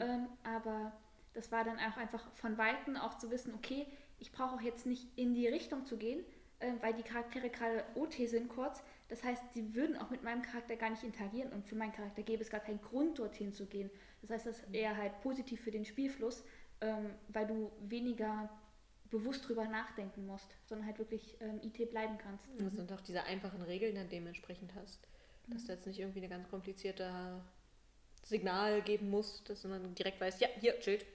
[0.00, 0.92] Ähm, aber
[1.34, 3.86] das war dann auch einfach von Weitem auch zu wissen, okay,
[4.18, 6.24] ich brauche auch jetzt nicht in die Richtung zu gehen,
[6.60, 8.82] äh, weil die Charaktere gerade OT sind kurz.
[9.08, 12.22] Das heißt, sie würden auch mit meinem Charakter gar nicht interagieren und für meinen Charakter
[12.22, 13.90] gäbe es gar keinen Grund, dorthin zu gehen.
[14.22, 16.44] Das heißt, das ist eher halt positiv für den Spielfluss,
[16.80, 18.50] ähm, weil du weniger
[19.10, 22.44] bewusst drüber nachdenken musst, sondern halt wirklich ähm, IT bleiben kannst.
[22.58, 25.06] Das sind auch diese einfachen Regeln dann dementsprechend hast.
[25.46, 27.40] Dass du jetzt nicht irgendwie eine ganz komplizierte
[28.24, 31.06] Signal geben musst, dass man direkt weiß, ja, hier, Schild.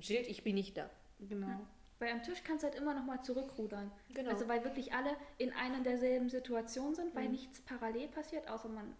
[0.00, 0.88] Schild, ich bin nicht da.
[1.18, 1.66] Genau.
[2.02, 3.92] Weil am Tisch kannst du halt immer noch mal zurückrudern.
[4.12, 4.30] Genau.
[4.30, 8.96] Also weil wirklich alle in einer derselben Situation sind, weil nichts parallel passiert, außer man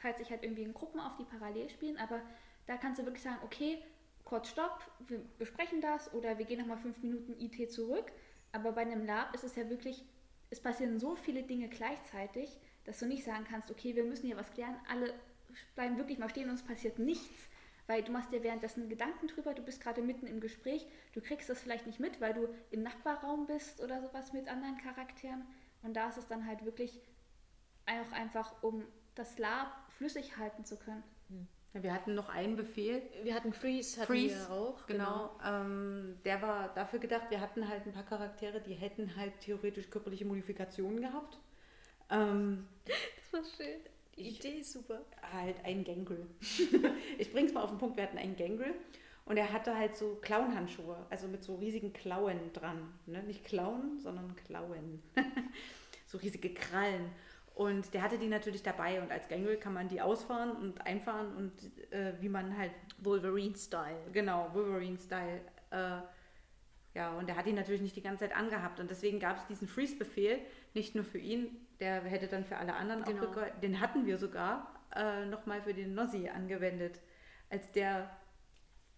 [0.00, 1.98] teilt sich halt irgendwie in Gruppen auf, die parallel spielen.
[1.98, 2.20] Aber
[2.68, 3.82] da kannst du wirklich sagen, okay,
[4.22, 8.12] kurz Stopp, wir besprechen das oder wir gehen nochmal fünf Minuten IT zurück.
[8.52, 10.04] Aber bei einem Lab ist es ja wirklich,
[10.50, 14.36] es passieren so viele Dinge gleichzeitig, dass du nicht sagen kannst, okay, wir müssen hier
[14.36, 15.12] was klären, alle
[15.74, 17.48] bleiben wirklich mal stehen und es passiert nichts.
[17.86, 21.50] Weil du machst dir währenddessen Gedanken drüber, du bist gerade mitten im Gespräch, du kriegst
[21.50, 25.44] das vielleicht nicht mit, weil du im Nachbarraum bist oder sowas mit anderen Charakteren.
[25.82, 27.00] Und da ist es dann halt wirklich
[27.86, 29.68] auch einfach, um das Lab
[29.98, 31.02] flüssig halten zu können.
[31.74, 33.02] Ja, wir hatten noch einen Befehl.
[33.24, 34.86] Wir hatten Freeze, hatten Freeze, wir auch.
[34.86, 35.36] Genau.
[35.44, 39.90] Ähm, der war dafür gedacht, wir hatten halt ein paar Charaktere, die hätten halt theoretisch
[39.90, 41.38] körperliche Modifikationen gehabt.
[42.10, 42.68] Ähm,
[43.32, 43.80] Das war schön.
[44.16, 45.00] Die Idee ist super.
[45.32, 46.26] halt ein Gangrel.
[47.18, 48.74] ich bring's mal auf den Punkt, wir hatten einen Gangrel
[49.24, 52.92] und er hatte halt so Klauenhandschuhe, also mit so riesigen Klauen dran.
[53.06, 53.22] Ne?
[53.22, 55.02] Nicht Klauen, sondern Klauen.
[56.06, 57.10] so riesige Krallen.
[57.54, 61.34] Und der hatte die natürlich dabei und als Gangrel kann man die ausfahren und einfahren
[61.36, 61.52] und
[61.92, 64.10] äh, wie man halt, Wolverine-Style.
[64.12, 65.40] genau, Wolverine-Style.
[65.70, 66.00] Äh,
[66.94, 69.46] ja, und er hat ihn natürlich nicht die ganze Zeit angehabt und deswegen gab es
[69.46, 70.38] diesen Freeze-Befehl,
[70.74, 73.22] nicht nur für ihn, der hätte dann für alle anderen Genau.
[73.22, 73.60] auch gegolten.
[73.60, 77.00] Den hatten wir sogar äh, nochmal für den Nossi angewendet.
[77.50, 78.10] Als der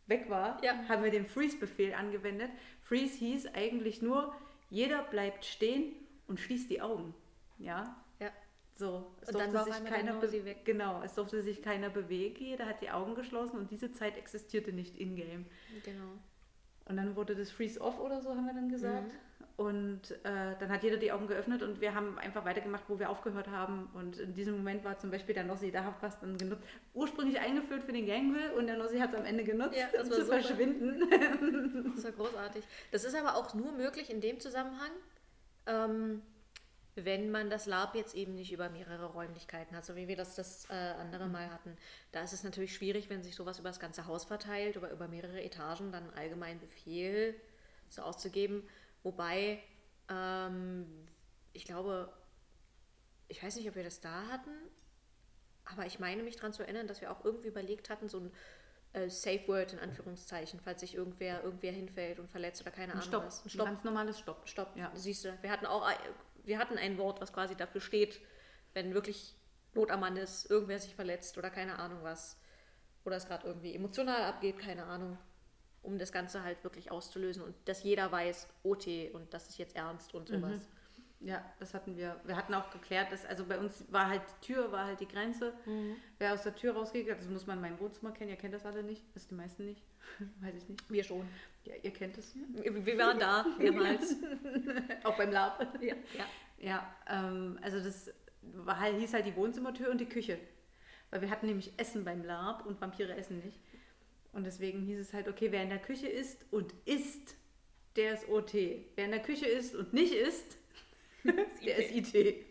[0.07, 0.75] weg war, Ja.
[0.89, 2.51] haben wir den Freeze-Befehl angewendet.
[2.83, 4.35] Freeze hieß eigentlich nur,
[4.71, 5.95] jeder bleibt stehen
[6.27, 7.15] und schließt die Augen.
[7.59, 8.31] Ja, Ja.
[8.75, 9.17] so.
[9.21, 10.65] Es Und dann durfte sich keiner weg.
[10.65, 14.73] Genau, es durfte sich keiner bewegen, jeder hat die Augen geschlossen und diese Zeit existierte
[14.73, 15.47] nicht in-game.
[15.85, 16.13] Genau.
[16.89, 19.05] Und dann wurde das Freeze off oder so, haben wir dann gesagt.
[19.05, 19.11] Mhm.
[19.57, 23.09] Und äh, dann hat jeder die Augen geöffnet und wir haben einfach weitergemacht, wo wir
[23.09, 23.89] aufgehört haben.
[23.95, 26.63] Und in diesem Moment war zum Beispiel der Nossi, da hat was dann genutzt.
[26.93, 30.09] Ursprünglich eingeführt für den Gangrel und der Nossi hat es am Ende genutzt, Ja, das
[30.09, 30.41] um zu super.
[30.41, 31.03] verschwinden.
[31.95, 32.65] Das war großartig.
[32.93, 34.91] Das ist aber auch nur möglich in dem Zusammenhang,
[35.67, 36.21] ähm,
[37.05, 40.35] wenn man das Lab jetzt eben nicht über mehrere Räumlichkeiten hat, so wie wir das
[40.35, 41.77] das äh, andere Mal hatten.
[42.13, 45.07] Da ist es natürlich schwierig, wenn sich sowas über das ganze Haus verteilt oder über
[45.07, 47.39] mehrere Etagen, dann einen allgemeinen Befehl
[47.89, 48.67] so auszugeben.
[49.03, 49.63] Wobei,
[50.09, 51.07] ähm,
[51.53, 52.13] ich glaube,
[53.29, 54.51] ich weiß nicht, ob wir das da hatten,
[55.65, 58.33] aber ich meine mich daran zu erinnern, dass wir auch irgendwie überlegt hatten, so ein
[58.93, 62.99] äh, Safe Word in Anführungszeichen, falls sich irgendwer, irgendwer hinfällt und verletzt oder keine Ein
[63.01, 63.45] Ahnung Stopp, was.
[63.45, 64.49] ein ganz normales Stopp.
[64.49, 64.77] Stopp.
[64.77, 64.91] Ja.
[64.95, 65.97] Siehst du, wir hatten auch ein-
[66.47, 68.21] wir hatten ein Wort, was quasi dafür steht,
[68.73, 69.35] wenn wirklich
[69.75, 72.39] Not am Mann ist, irgendwer sich verletzt oder keine Ahnung was.
[73.05, 75.19] Oder es gerade irgendwie emotional abgeht, keine Ahnung.
[75.83, 79.77] Um das Ganze halt wirklich auszulösen und dass jeder weiß, OT und das ist jetzt
[79.77, 80.63] ernst und sowas.
[81.21, 82.21] Ja, das hatten wir.
[82.25, 85.09] Wir hatten auch geklärt, dass also bei uns war halt die Tür, war halt die
[85.09, 85.53] Grenze.
[86.19, 88.31] Wer aus der Tür rausgeht, das muss man in meinem Wohnzimmer kennen.
[88.31, 89.83] Ihr kennt das alle nicht, das die meisten nicht.
[90.41, 90.91] Weiß ich nicht.
[90.91, 91.27] Wir schon.
[91.67, 92.35] Ja, ihr kennt es.
[92.53, 94.17] Wir wir waren da mehrmals.
[95.05, 95.77] Auch beim Lab.
[95.81, 95.95] ja.
[96.59, 98.13] Ja, ähm, also das
[98.43, 100.39] war halt, hieß halt die Wohnzimmertür und die Küche.
[101.11, 103.59] Weil wir hatten nämlich Essen beim Lab und Vampire essen nicht.
[104.33, 107.37] Und deswegen hieß es halt, okay, wer in der Küche ist und isst,
[107.97, 108.55] der ist OT.
[108.55, 110.57] Wer in der Küche ist und nicht isst,
[111.25, 112.47] der ist IT.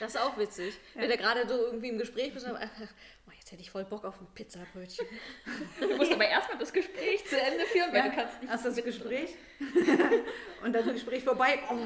[0.00, 0.74] Das ist auch witzig.
[0.94, 4.04] Wenn du gerade so irgendwie im Gespräch bist, aber, oh, jetzt hätte ich voll Bock
[4.04, 5.06] auf ein Pizzabrötchen.
[5.80, 8.52] Du musst aber erstmal das Gespräch zu Ende führen, weil Ja, du kannst nicht.
[8.52, 9.30] hast das Gespräch
[10.62, 11.58] und dann das Gespräch vorbei.
[11.70, 11.80] Und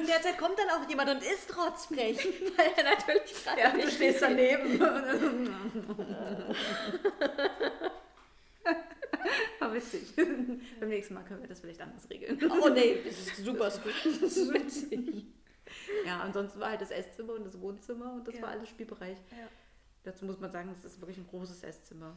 [0.00, 2.18] in der Zeit kommt dann auch jemand und ist rotzfrech,
[2.56, 4.78] weil er natürlich gerade Ja, du stehst daneben.
[9.60, 10.14] War witzig.
[10.16, 12.38] Beim nächsten Mal können wir das vielleicht anders regeln.
[12.62, 13.92] Oh nee, das ist super gut.
[14.04, 15.13] Das ist witzig.
[16.20, 18.42] Ansonsten war halt das Esszimmer und das Wohnzimmer und das Ja.
[18.42, 19.18] war alles Spielbereich.
[19.30, 19.48] Ja.
[20.04, 22.16] Dazu muss man sagen, es ist wirklich ein großes Esszimmer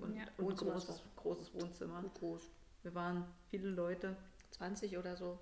[0.00, 0.24] und, Ja.
[0.38, 2.04] und ein großes, großes Wohnzimmer.
[2.18, 2.50] Groß.
[2.82, 4.16] Wir waren viele Leute.
[4.52, 5.38] 20 oder so.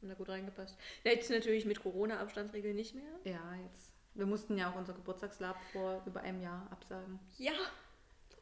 [0.00, 0.76] Haben da gut reingepasst.
[1.04, 3.12] Jetzt natürlich mit Corona-Abstandsregeln nicht mehr.
[3.24, 3.92] Ja, jetzt.
[4.14, 7.20] Wir mussten ja auch unser Geburtstagslab vor über einem Jahr absagen.
[7.38, 7.52] Ja,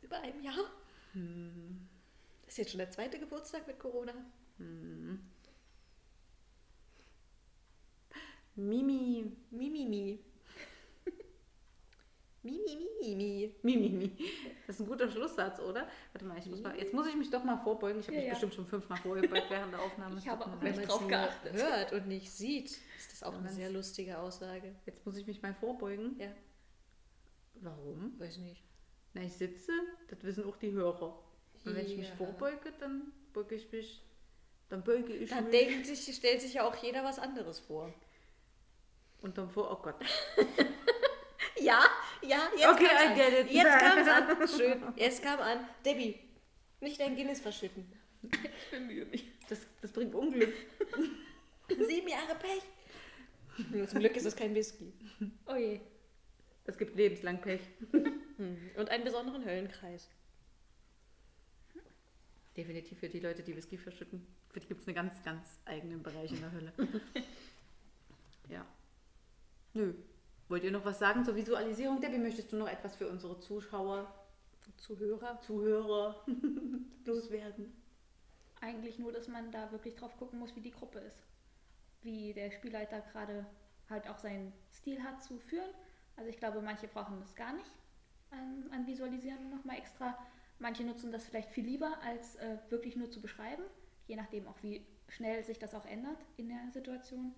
[0.00, 0.54] über einem Jahr.
[2.44, 4.12] Das ist jetzt schon der zweite Geburtstag mit Corona.
[8.58, 9.32] Mimi.
[9.50, 10.18] Mimimi.
[12.42, 13.54] Mimi, Mimi.
[13.62, 14.10] Mimimi.
[14.66, 15.88] Das ist ein guter Schlusssatz, oder?
[16.12, 18.00] Warte mal, ich muss mal, jetzt muss ich mich doch mal vorbeugen.
[18.00, 18.32] Ich habe Ja, mich ja.
[18.34, 20.18] bestimmt schon fünfmal vorgebeugt während der Aufnahme.
[20.18, 21.52] Ich habe auch nicht Wenn drauf geachtet.
[21.54, 22.66] hört und nicht sieht,
[22.98, 24.74] ist das auch Ja, eine sehr lustige Aussage.
[24.86, 26.16] Jetzt muss ich mich mal vorbeugen.
[26.18, 26.30] Ja,
[27.60, 28.18] Warum?
[28.20, 28.62] weiß nicht.
[29.14, 29.72] Na, ich sitze,
[30.08, 31.18] das wissen auch die Hörer.
[31.64, 34.02] Und wenn ich mich vorbeuge, dann beuge ich mich,
[34.68, 35.52] dann beuge ich Dann mich.
[35.58, 37.92] denkt sich, stellt sich ja auch jeder was anderes vor.
[39.20, 39.96] Und dann vor, oh Gott.
[41.60, 41.80] Ja,
[42.22, 43.14] ja, jetzt Okay, kam's I an.
[43.16, 43.50] get it.
[43.50, 44.48] Jetzt kam es an.
[44.48, 44.82] Schön.
[44.96, 45.68] Jetzt kam an.
[45.84, 46.18] Debbie,
[46.80, 47.90] nicht dein Guinness verschütten.
[48.22, 49.24] Ich bemühe mich.
[49.48, 50.54] Das, das bringt Unglück.
[51.68, 53.88] Sieben Jahre Pech.
[53.88, 54.92] Zum Glück ist es kein Whisky.
[55.46, 55.80] Oh je.
[56.64, 57.60] Das gibt lebenslang Pech.
[57.92, 58.70] Hm.
[58.76, 60.08] Und einen besonderen Höllenkreis.
[62.56, 64.26] Definitiv für die Leute, die Whisky verschütten.
[64.50, 66.72] Für die gibt es einen ganz, ganz eigenen Bereich in der Hölle.
[68.48, 68.66] ja.
[69.74, 69.94] Nö.
[70.48, 72.00] Wollt ihr noch was sagen zur Visualisierung?
[72.00, 74.12] Debbie, möchtest du noch etwas für unsere Zuschauer,
[74.76, 75.40] Zuhörer.
[75.40, 76.24] Zuhörer
[77.04, 77.72] loswerden?
[78.60, 81.22] Eigentlich nur, dass man da wirklich drauf gucken muss, wie die Gruppe ist.
[82.02, 83.46] Wie der Spielleiter gerade
[83.90, 85.70] halt auch seinen Stil hat zu führen.
[86.16, 87.70] Also ich glaube, manche brauchen das gar nicht.
[88.30, 90.16] an, an Visualisieren nochmal extra.
[90.58, 93.62] Manche nutzen das vielleicht viel lieber, als äh, wirklich nur zu beschreiben,
[94.06, 97.34] je nachdem auch, wie schnell sich das auch ändert in der Situation.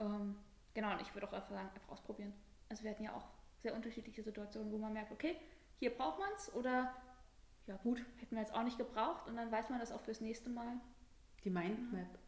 [0.00, 0.36] Ähm,
[0.74, 2.32] genau, und ich würde auch einfach sagen, einfach ausprobieren.
[2.68, 3.26] Also wir hatten ja auch
[3.62, 5.36] sehr unterschiedliche Situationen, wo man merkt, okay,
[5.78, 6.94] hier braucht man es oder
[7.66, 10.20] ja gut, hätten wir jetzt auch nicht gebraucht und dann weiß man das auch fürs
[10.20, 10.80] nächste Mal.
[11.44, 12.18] Die Mindmap.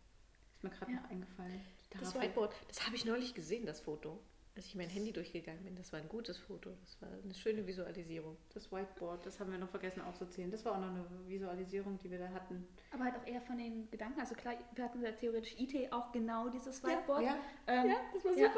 [0.55, 1.01] Ist mir gerade Ja.
[1.01, 1.61] noch eingefallen.
[1.91, 2.15] Das.
[2.15, 4.21] Whiteboard, das habe ich neulich gesehen, das Foto.
[4.57, 5.75] Als ich mein Handy durchgegangen bin.
[5.75, 6.71] Das war ein gutes Foto.
[6.83, 8.37] Das war eine schöne Visualisierung.
[8.53, 10.51] Das Whiteboard, das haben wir noch vergessen aufzuzählen.
[10.51, 12.67] Das war auch noch eine Visualisierung, die wir da hatten.
[12.93, 14.21] Aber halt auch eher von den Gedanken.
[14.21, 17.23] Also klar, wir hatten ja theoretisch IT auch genau dieses Whiteboard.
[17.25, 17.37] Ja,
[17.67, 18.51] Ähm, das war Ja.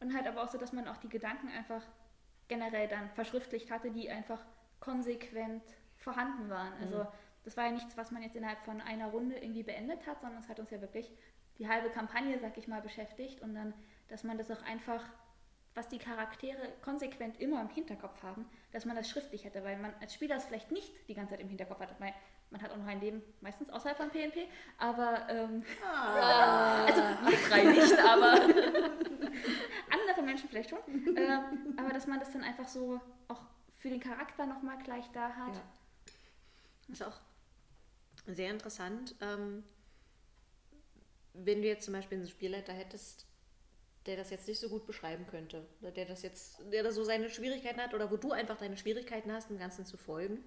[0.00, 1.82] Und halt aber auch so, dass man auch die Gedanken einfach
[2.48, 4.40] generell dann verschriftlicht hatte, die einfach
[4.80, 5.62] konsequent
[5.96, 6.72] vorhanden waren.
[6.80, 7.06] Also
[7.44, 10.40] das war ja nichts, was man jetzt innerhalb von einer Runde irgendwie beendet hat, sondern
[10.40, 11.12] es hat uns ja wirklich
[11.58, 13.72] die halbe Kampagne, sag ich mal, beschäftigt und dann,
[14.08, 15.02] dass man das auch einfach,
[15.76, 19.92] was die Charaktere konsequent immer im Hinterkopf haben, dass man das schriftlich hätte, weil man
[20.00, 22.14] als Spieler es vielleicht nicht die ganze Zeit im Hinterkopf hat, weil
[22.50, 24.48] man hat auch noch ein Leben, meistens außerhalb von PNP,
[24.78, 28.32] aber ähm, also wir drei nicht, aber
[29.90, 30.78] andere Menschen vielleicht schon.
[31.16, 33.42] ähm, aber dass man das dann einfach so auch
[33.78, 35.54] für den Charakter nochmal gleich da hat.
[35.56, 35.62] Ja.
[36.88, 37.20] Ist auch
[38.26, 39.14] sehr interessant.
[39.20, 39.62] Ähm,
[41.34, 43.26] wenn du jetzt zum Beispiel einen Spielleiter hättest,
[44.06, 47.04] der das jetzt nicht so gut beschreiben könnte, oder der das jetzt, der da so
[47.04, 50.44] seine Schwierigkeiten hat, oder wo du einfach deine Schwierigkeiten hast, dem Ganzen zu folgen.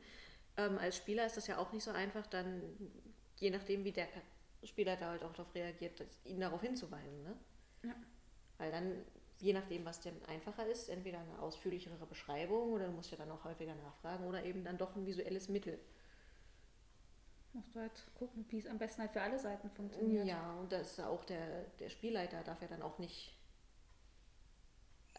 [0.57, 2.62] Ähm, als Spieler ist das ja auch nicht so einfach, dann
[3.38, 4.07] je nachdem, wie der
[4.64, 7.24] Spielleiter halt auch darauf reagiert, ihn darauf hinzuweisen.
[7.24, 7.36] Ne?
[7.84, 7.95] Ja.
[8.57, 9.05] Weil dann,
[9.39, 13.32] je nachdem, was dem einfacher ist, entweder eine ausführlichere Beschreibung oder du musst ja dann
[13.32, 15.80] auch häufiger nachfragen oder eben dann doch ein visuelles Mittel.
[17.53, 20.28] Musst du halt gucken, wie es am besten halt für alle Seiten funktioniert.
[20.28, 23.36] Ja, und das ist auch der, der Spielleiter darf ja dann auch nicht.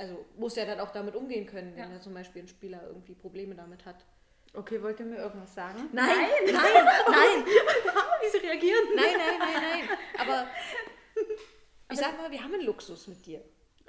[0.01, 1.96] Also muss ja dann auch damit umgehen können, wenn Ja.
[1.96, 4.03] er zum Beispiel ein Spieler irgendwie Probleme damit hat.
[4.55, 5.90] Okay, wollt ihr mir irgendwas sagen?
[5.92, 6.09] Nein,
[6.46, 7.44] nein, nein,
[8.22, 8.84] Wie sie reagieren?
[8.96, 9.98] nein, nein, nein, nein.
[10.18, 10.46] Aber
[11.92, 13.42] ich sag mal, wir haben einen Luxus mit dir.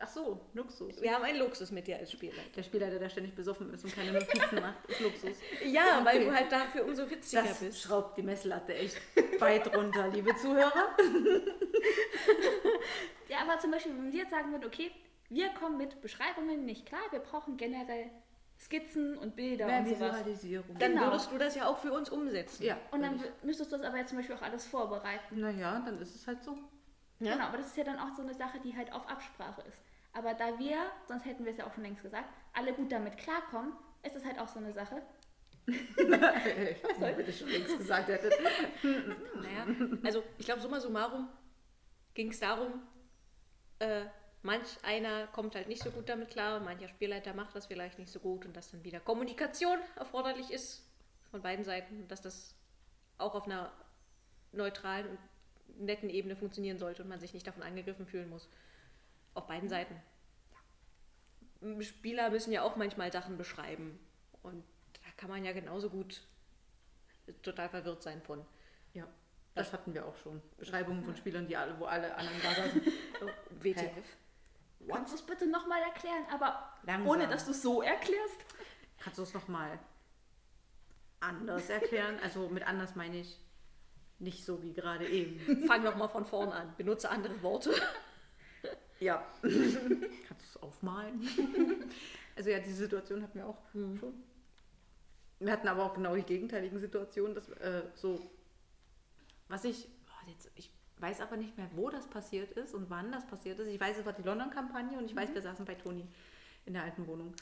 [0.03, 0.99] Ach so, Luxus.
[1.01, 2.49] Wir haben einen Luxus mit dir als Spielleiter.
[2.55, 5.37] Der Spielleiter, der ständig besoffen ist und keine Notizen macht, ist Luxus.
[5.63, 6.25] Ja, weil Okay.
[6.25, 7.81] du halt dafür umso witziger Das bist.
[7.83, 8.97] schraubt die Messlatte echt
[9.39, 10.95] weit runter, liebe Zuhörer.
[13.29, 14.91] Ja, aber zum Beispiel, wenn wir jetzt sagen würden, okay,
[15.31, 18.11] wir kommen mit Beschreibungen nicht klar, wir brauchen generell
[18.59, 20.13] Skizzen und Bilder Mehr und sowas.
[20.13, 20.77] Visualisierung.
[20.77, 21.05] Dann Genau.
[21.07, 22.63] würdest du das ja auch für uns umsetzen.
[22.63, 22.77] ja.
[22.91, 25.39] Und dann müsstest du das aber jetzt zum Beispiel auch alles vorbereiten.
[25.39, 26.55] Naja, dann ist es halt so.
[27.19, 27.33] Ja?
[27.33, 29.79] Genau, aber das ist ja dann auch so eine Sache, die halt auf Absprache ist.
[30.13, 30.77] Aber da wir,
[31.07, 33.73] sonst hätten wir es ja auch schon längst gesagt, alle gut damit klarkommen,
[34.03, 35.01] ist es halt auch so eine Sache.
[35.67, 38.33] Ich weiß nicht, ob ihr das schon längst gesagt hättet.
[38.83, 39.65] Naja,
[40.03, 41.29] also ich glaube, summa summarum
[42.13, 42.81] ging es darum,
[43.79, 44.05] äh,
[44.43, 48.11] manch einer kommt halt nicht so gut damit klar, mancher Spielleiter macht das vielleicht nicht
[48.11, 50.83] so gut und dass dann wieder Kommunikation erforderlich ist
[51.29, 52.55] von beiden Seiten, dass das
[53.17, 53.71] auch auf einer
[54.51, 55.19] neutralen und
[55.79, 58.49] netten Ebene funktionieren sollte und man sich nicht davon angegriffen fühlen muss.
[59.33, 59.95] Auf beiden Seiten.
[61.81, 63.99] Spieler müssen ja auch manchmal Sachen beschreiben
[64.41, 64.63] und
[64.93, 66.21] da kann man ja genauso gut
[67.43, 68.43] total verwirrt sein von.
[68.93, 69.07] Ja,
[69.53, 70.41] das hatten wir auch schon.
[70.57, 72.81] Beschreibungen von Spielern, die alle, wo alle anderen da saßen.
[73.61, 74.17] WTF.
[74.87, 77.07] Kannst du es bitte nochmal erklären, aber Langsam.
[77.07, 78.45] ohne dass du es so erklärst?
[78.99, 79.79] Kannst du es nochmal
[81.19, 82.19] anders erklären?
[82.23, 83.39] Also mit anders meine ich
[84.19, 85.65] nicht so wie gerade eben.
[85.67, 86.73] Fang noch mal von vorn an.
[86.77, 87.73] Benutze andere Worte.
[88.99, 89.25] Ja.
[89.41, 91.27] Kannst du es aufmalen?
[92.35, 94.23] Also ja, diese Situation hatten wir auch schon.
[95.39, 97.33] Wir hatten aber auch genau die gegenteiligen Situationen.
[97.33, 98.21] Dass, äh, so,
[99.47, 100.71] was ich, oh, jetzt, ich
[101.01, 103.67] weiß aber nicht mehr, wo das passiert ist und wann das passiert ist.
[103.67, 106.05] Ich weiß, es war die London-Kampagne und ich weiß, wir saßen bei Toni
[106.65, 107.33] in der alten Wohnung.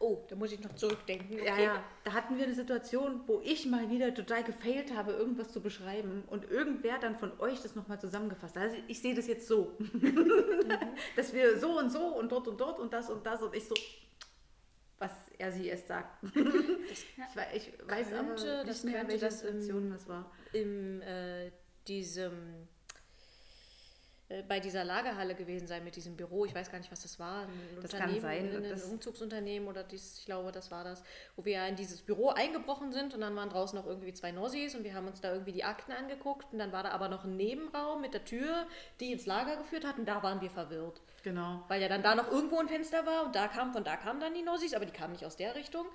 [0.00, 1.42] Oh, da muss ich noch zurückdenken.
[1.44, 5.50] Ja, ja, da hatten wir eine Situation, wo ich mal wieder total gefailt habe, irgendwas
[5.52, 8.62] zu beschreiben und irgendwer dann von euch das nochmal zusammengefasst hat.
[8.62, 9.76] Also ich sehe das jetzt so,
[11.16, 13.66] dass wir so und so und dort und dort und das und das und ich
[13.66, 13.74] so,
[14.98, 16.22] was er sie erst sagt.
[16.92, 17.06] ich,
[17.54, 20.30] ich weiß aber könnte- nicht das mehr, könnte welche das im- das war.
[20.52, 21.50] In äh,
[21.88, 22.68] diesem
[24.46, 26.44] bei dieser Lagerhalle gewesen sein mit diesem Büro.
[26.44, 27.42] Ich weiß gar nicht, was das war.
[27.44, 27.48] Ein
[27.80, 31.02] Das kann sein, Ein, das- Umzugsunternehmen oder dies, ich glaube, das war das,
[31.36, 34.30] wo wir ja in dieses Büro eingebrochen sind und dann waren draußen noch irgendwie zwei
[34.32, 37.08] Nossis und wir haben uns da irgendwie die Akten angeguckt und dann war da aber
[37.08, 38.66] noch ein Nebenraum mit der Tür,
[39.00, 41.00] die ins Lager geführt hat und da waren wir verwirrt.
[41.24, 41.62] Genau.
[41.68, 44.20] Weil ja dann da noch irgendwo ein Fenster war und da kam, von da kamen
[44.20, 45.86] dann die Nossis, aber die kamen nicht aus der Richtung.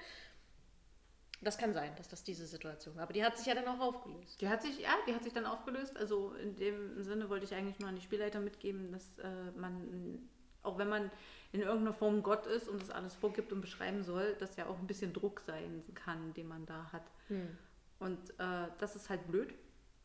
[1.44, 3.04] Das kann sein, dass das diese Situation war.
[3.04, 4.40] Aber die hat sich ja dann auch aufgelöst.
[4.42, 5.98] Die hat sich, ja, die hat sich dann aufgelöst.
[5.98, 10.30] Also in dem Sinne wollte ich eigentlich nur an die Spielleiter mitgeben, dass äh, man,
[10.64, 11.12] auch wenn man
[11.52, 14.80] in irgendeiner Form Gott ist und das alles vorgibt und beschreiben soll, das ja auch
[14.80, 17.04] ein bisschen Druck sein kann, den man da hat.
[17.28, 17.58] Hm.
[18.00, 19.54] Und äh, das ist halt blöd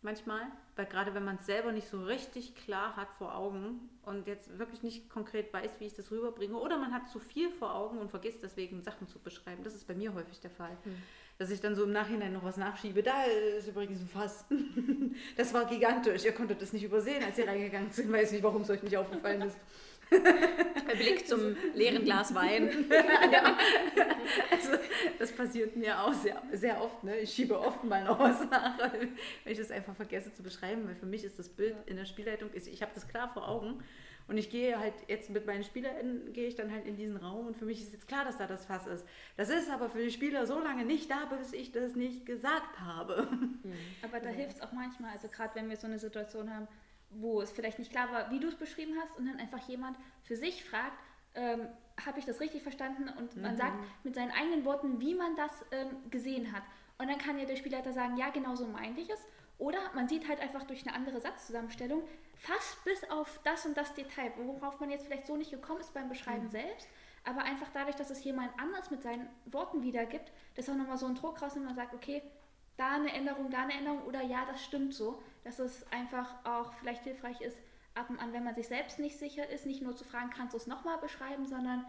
[0.03, 0.43] manchmal,
[0.77, 4.59] weil gerade wenn man es selber nicht so richtig klar hat vor Augen und jetzt
[4.59, 7.99] wirklich nicht konkret weiß, wie ich das rüberbringe, oder man hat zu viel vor Augen
[7.99, 9.65] und vergisst deswegen Sachen zu beschreiben.
[9.65, 10.77] Das ist bei mir häufig der Fall.
[10.85, 11.03] Hm.
[11.39, 13.03] Dass ich dann so im Nachhinein noch was nachschiebe.
[13.03, 14.45] Da ist übrigens ein Fass.
[15.37, 16.25] Das war gigantisch.
[16.25, 18.07] Ihr konntet das nicht übersehen, als ihr reingegangen sind.
[18.07, 19.57] Ich weiß nicht, warum es euch nicht aufgefallen ist.
[20.11, 22.69] Der Blick zum leeren Glas Wein.
[24.51, 24.71] also,
[25.19, 27.05] das passiert mir auch sehr, sehr oft.
[27.05, 27.19] Ne?
[27.19, 29.13] Ich schiebe oft mal noch was nach, wenn
[29.45, 32.51] ich das einfach vergesse zu beschreiben, weil für mich ist das Bild in der Spielleitung,
[32.55, 33.83] ich habe das klar vor Augen
[34.29, 37.47] und ich gehe halt jetzt mit meinen SpielerInnen, gehe ich dann halt in diesen Raum
[37.47, 39.07] und für mich ist jetzt klar, dass da das Fass ist.
[39.37, 42.79] Das ist aber für die Spieler so lange nicht da, bis ich das nicht gesagt
[42.81, 43.29] habe.
[43.31, 43.73] Mhm.
[44.03, 46.69] Aber da hilft es auch manchmal, also gerade wenn wir so eine Situation haben,
[47.11, 49.97] wo es vielleicht nicht klar war, wie du es beschrieben hast, und dann einfach jemand
[50.23, 50.99] für sich fragt,
[51.35, 51.67] ähm,
[52.05, 53.09] habe ich das richtig verstanden?
[53.09, 53.57] Und man mhm.
[53.57, 56.63] sagt mit seinen eigenen Worten, wie man das ähm, gesehen hat.
[56.99, 59.25] Und dann kann ja der Spielleiter sagen, ja, genau so meinte ich es.
[59.59, 62.03] Oder man sieht halt einfach durch eine andere Satzzusammenstellung,
[62.37, 65.93] fast bis auf das und das Detail, worauf man jetzt vielleicht so nicht gekommen ist
[65.93, 66.51] beim Beschreiben mhm.
[66.51, 66.89] selbst,
[67.25, 71.07] aber einfach dadurch, dass es jemand anders mit seinen Worten wiedergibt, dass auch nochmal so
[71.07, 72.23] ein Druck rausnimmt und man sagt, okay,
[72.77, 76.73] da eine Änderung, da eine Änderung oder ja, das stimmt so, dass es einfach auch
[76.75, 77.59] vielleicht hilfreich ist,
[77.95, 80.55] ab und an, wenn man sich selbst nicht sicher ist, nicht nur zu fragen, kannst
[80.55, 81.85] du es nochmal beschreiben, sondern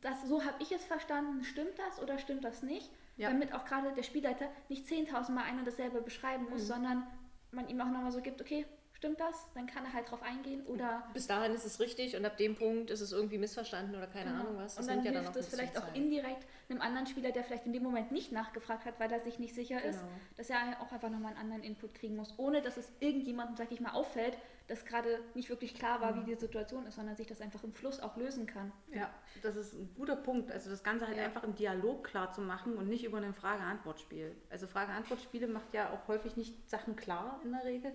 [0.00, 2.90] das, so habe ich es verstanden, stimmt das oder stimmt das nicht?
[3.18, 3.30] Ja.
[3.30, 6.66] Damit auch gerade der Spielleiter nicht 10.000 Mal ein und dasselbe beschreiben muss, mhm.
[6.66, 7.06] sondern
[7.50, 9.46] man ihm auch nochmal so gibt, okay, stimmt das?
[9.54, 11.04] Dann kann er halt drauf eingehen oder...
[11.12, 14.30] Bis dahin ist es richtig und ab dem Punkt ist es irgendwie missverstanden oder keine
[14.30, 14.42] genau.
[14.42, 14.74] Ahnung was.
[14.74, 17.66] Das und dann ja hilft dann es vielleicht auch indirekt einem anderen Spieler, der vielleicht
[17.66, 19.90] in dem Moment nicht nachgefragt hat, weil er sich nicht sicher genau.
[19.90, 20.00] ist,
[20.36, 23.72] dass er auch einfach nochmal einen anderen Input kriegen muss, ohne dass es irgendjemandem, sag
[23.72, 24.36] ich mal, auffällt,
[24.68, 26.26] dass gerade nicht wirklich klar war, wie mhm.
[26.26, 28.70] die Situation ist, sondern sich das einfach im Fluss auch lösen kann.
[28.92, 29.10] Ja,
[29.42, 30.52] das ist ein guter Punkt.
[30.52, 31.24] Also das Ganze halt ja.
[31.24, 34.36] einfach im Dialog klar zu machen und nicht über ein Frage-Antwort-Spiel.
[34.50, 37.92] Also Frage-Antwort-Spiele macht ja auch häufig nicht Sachen klar in der Regel.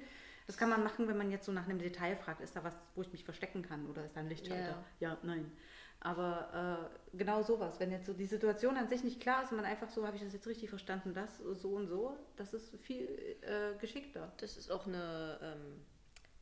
[0.47, 2.74] Das kann man machen, wenn man jetzt so nach einem Detail fragt, ist da was,
[2.95, 4.84] wo ich mich verstecken kann oder ist da ein Lichtschalter?
[4.99, 5.11] Yeah.
[5.11, 5.51] Ja, nein.
[5.99, 9.57] Aber äh, genau sowas, wenn jetzt so die Situation an sich nicht klar ist und
[9.57, 12.76] man einfach so, habe ich das jetzt richtig verstanden, das so und so, das ist
[12.82, 13.07] viel
[13.41, 14.34] äh, geschickter.
[14.38, 15.80] Das ist auch eine ähm,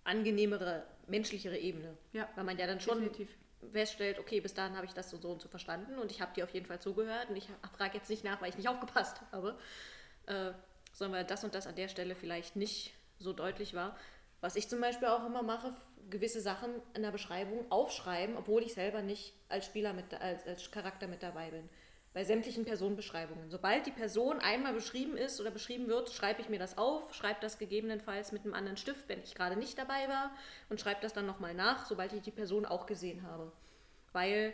[0.04, 1.98] angenehmere, menschlichere Ebene.
[2.14, 2.28] Ja.
[2.36, 3.30] Weil man ja dann schon definitiv.
[3.72, 6.44] feststellt, okay, bis dahin habe ich das so und so verstanden und ich habe dir
[6.44, 7.48] auf jeden Fall zugehört und ich
[7.78, 9.58] frage jetzt nicht nach, weil ich nicht aufgepasst habe,
[10.26, 10.52] äh,
[10.94, 13.98] sondern weil das und das an der Stelle vielleicht nicht so deutlich war.
[14.42, 15.76] Was ich zum Beispiel auch immer mache,
[16.10, 20.72] gewisse Sachen in der Beschreibung aufschreiben, obwohl ich selber nicht als Spieler mit, als, als
[20.72, 21.70] Charakter mit dabei bin.
[22.14, 23.50] Bei sämtlichen Personenbeschreibungen.
[23.50, 27.40] Sobald die Person einmal beschrieben ist oder beschrieben wird, schreibe ich mir das auf, schreibe
[27.40, 30.32] das gegebenenfalls mit einem anderen Stift, wenn ich gerade nicht dabei war,
[30.70, 33.52] und schreibe das dann nochmal nach, sobald ich die Person auch gesehen habe.
[34.12, 34.54] Weil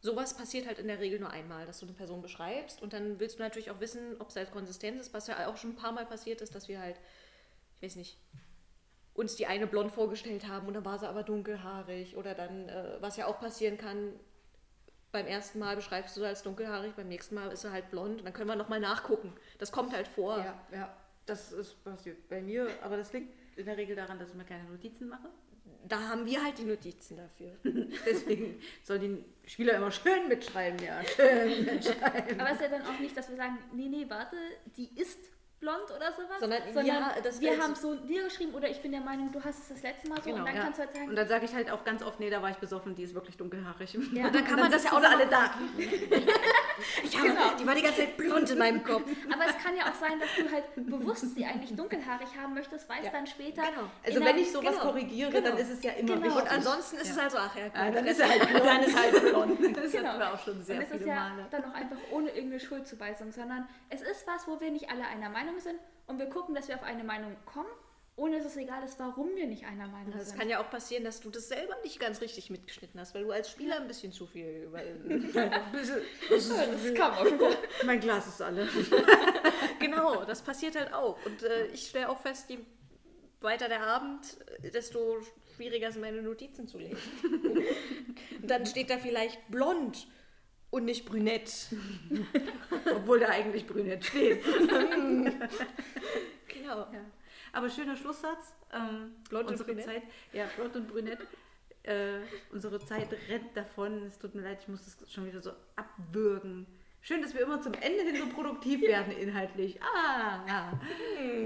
[0.00, 3.20] sowas passiert halt in der Regel nur einmal, dass du eine Person beschreibst und dann
[3.20, 5.76] willst du natürlich auch wissen, ob es halt konsistent ist, was ja auch schon ein
[5.76, 6.96] paar Mal passiert ist, dass wir halt
[7.78, 8.18] ich weiß nicht,
[9.14, 12.16] uns die eine blond vorgestellt haben und dann war sie aber dunkelhaarig.
[12.16, 14.12] Oder dann, äh, was ja auch passieren kann,
[15.12, 18.18] beim ersten Mal beschreibst du sie als dunkelhaarig, beim nächsten Mal ist sie halt blond.
[18.18, 19.32] Und dann können wir nochmal nachgucken.
[19.58, 20.38] Das kommt halt vor.
[20.38, 20.96] Ja, ja,
[21.26, 22.68] das ist passiert bei mir.
[22.82, 25.28] Aber das liegt in der Regel daran, dass ich mir keine Notizen mache.
[25.86, 27.52] Da haben wir halt die Notizen dafür.
[28.06, 29.00] Deswegen sollen
[29.44, 31.02] die Spieler immer schön mitschreiben, ja.
[31.04, 32.40] Schön mitschreiben.
[32.40, 34.36] Aber es ist ja dann auch nicht, dass wir sagen, nee, nee, warte,
[34.76, 35.18] die ist
[35.60, 36.40] blond oder sowas.
[36.40, 39.58] Sondern, sondern ja, wir haben so dir geschrieben oder ich bin der Meinung, du hast
[39.60, 40.62] es das letzte Mal so genau, und dann ja.
[40.62, 41.08] kannst du halt sagen.
[41.08, 43.14] Und dann sage ich halt auch ganz oft, nee, da war ich besoffen, die ist
[43.14, 43.98] wirklich dunkelhaarig.
[44.12, 44.26] Ja.
[44.26, 45.50] Und dann kann man das ja auch alle da.
[47.04, 47.54] ich habe, genau.
[47.58, 49.04] Die war die ganze Zeit blond in meinem Kopf.
[49.32, 52.88] Aber es kann ja auch sein, dass du halt bewusst sie eigentlich dunkelhaarig haben möchtest,
[52.88, 53.10] weil es ja.
[53.12, 53.62] dann später.
[53.62, 53.88] Genau.
[54.04, 54.84] Also wenn ich sowas genau.
[54.84, 55.50] korrigiere, genau.
[55.50, 56.26] dann ist es ja immer genau.
[56.26, 56.42] wichtig.
[56.42, 58.64] Und ansonsten ist es halt so, ach ja, ah, dann, ist er halt blond.
[58.64, 59.76] dann ist halt blond.
[59.76, 60.08] Das genau.
[60.08, 61.46] hatten wir auch schon sehr und es viele ist ja Male.
[61.50, 65.28] dann auch einfach ohne irgendeine Schuldzuweisung, sondern es ist was, wo wir nicht alle einer
[65.28, 67.68] Meinung sind und wir gucken, dass wir auf eine Meinung kommen,
[68.18, 70.20] ohne dass es egal ist, warum wir nicht einer Meinung sind.
[70.20, 73.22] Es kann ja auch passieren, dass du das selber nicht ganz richtig mitgeschnitten hast, weil
[73.22, 74.80] du als Spieler ein bisschen zu viel über.
[76.28, 77.38] das kam auch schon.
[77.86, 78.68] Mein Glas ist alle.
[79.78, 81.24] genau, das passiert halt auch.
[81.24, 82.58] Und äh, ich stelle auch fest, je
[83.40, 84.36] weiter der Abend,
[84.74, 85.18] desto
[85.54, 86.98] schwieriger sind meine Notizen zu lesen.
[88.42, 90.08] Und dann steht da vielleicht blond
[90.70, 91.68] und nicht brünett.
[92.96, 94.42] Obwohl da eigentlich brünett steht.
[96.48, 96.78] genau.
[96.92, 97.04] Ja.
[97.52, 98.54] Aber schöner Schlusssatz.
[98.72, 99.86] Ähm, blond unsere und brünett.
[99.86, 101.20] Zeit, ja, blond und brünett.
[101.82, 102.20] Äh,
[102.52, 104.04] unsere Zeit rennt davon.
[104.06, 106.66] Es tut mir leid, ich muss das schon wieder so abwürgen.
[107.00, 109.80] Schön, dass wir immer zum Ende hin so produktiv werden inhaltlich.
[109.80, 110.80] Ah, ja.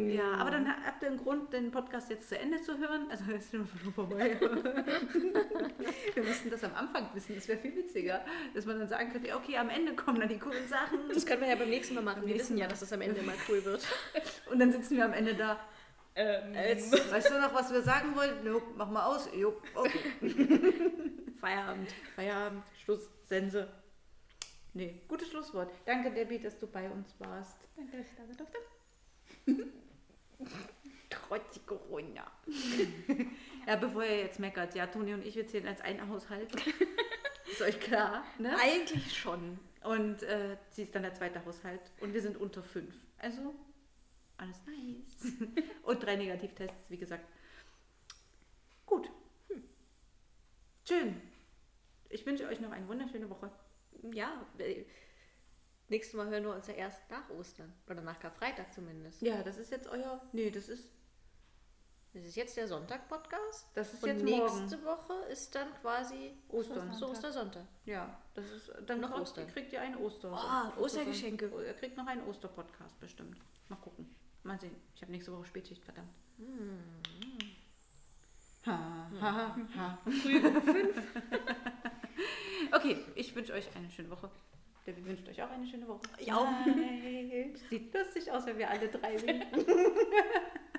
[0.09, 3.07] Ja, aber dann habt ihr einen Grund, den Podcast jetzt zu Ende zu hören.
[3.11, 4.36] Also ist schon vorbei.
[6.14, 7.34] wir müssten das am Anfang wissen.
[7.34, 8.24] Das wäre viel witziger,
[8.55, 10.98] dass man dann sagen könnte, okay, am Ende kommen dann die coolen Sachen.
[11.12, 12.26] Das können wir ja beim nächsten Mal machen.
[12.26, 13.86] Wir wissen ja, dass das am Ende mal cool wird.
[14.50, 15.61] Und dann sitzen wir am Ende da.
[16.14, 18.46] Ähm, Jetzt, weißt du noch, was wir sagen wollten?
[18.46, 19.28] Jo, mach mal aus.
[19.34, 20.00] Jo, okay.
[21.40, 21.90] Feierabend.
[22.14, 23.66] Feierabend, Schluss, Sense.
[24.74, 25.70] Nee, gutes Schlusswort.
[25.84, 27.58] Danke, Debbie, dass du bei uns warst.
[27.76, 28.58] Danke, dass ich da sein durfte.
[31.10, 32.30] Trotz Corona.
[33.66, 36.50] ja, bevor ihr jetzt meckert, ja, Toni und ich, wir zählen als ein Haushalt.
[37.50, 38.56] Ist euch klar, ne?
[38.58, 39.58] Eigentlich schon.
[39.84, 42.94] Und äh, sie ist dann der zweite Haushalt und wir sind unter fünf.
[43.18, 43.54] Also,
[44.43, 45.32] alles nice.
[45.82, 47.24] und drei Negativtests, wie gesagt.
[48.86, 49.11] Gut.
[49.49, 49.64] Hm.
[50.86, 51.20] Schön.
[52.11, 53.51] Ich wünsche euch noch eine wunderschöne Woche.
[54.12, 54.84] Ja, äh,
[55.88, 57.72] nächstes Mal hören wir uns ja erst nach Ostern.
[57.88, 59.22] Oder nach Karfreitag zumindest.
[59.22, 60.20] Ja, das ist jetzt euer.
[60.32, 60.90] Nee, das ist.
[62.14, 63.68] Das ist jetzt der Sonntag-Podcast.
[63.72, 64.84] Das ist Und jetzt nächste morgen.
[64.84, 66.93] Woche ist dann quasi Ostern.
[66.93, 67.64] so Ostersonntag.
[67.86, 69.47] Ja, das ist dann Noch kriegt- Ostern.
[69.49, 70.74] Kriegt ihr einen Oster.
[70.76, 71.47] Oh, Ostergeschenke.
[71.51, 73.38] Oster- Ihr kriegt noch einen Osterpodcast bestimmt.
[73.70, 74.14] Mal gucken.
[74.45, 74.74] Mal sehen.
[74.95, 76.11] Ich habe nächste Woche Spätschicht, verdammt.
[78.66, 79.99] Ha, ha, ha, ha.
[82.76, 84.30] okay, ich wünsche euch eine schöne Woche.
[84.86, 86.01] Debbie wünscht euch auch eine schöne Woche.
[86.66, 87.55] Nein.
[87.70, 89.64] Sieht lustig aus, wenn wir alle drei winken.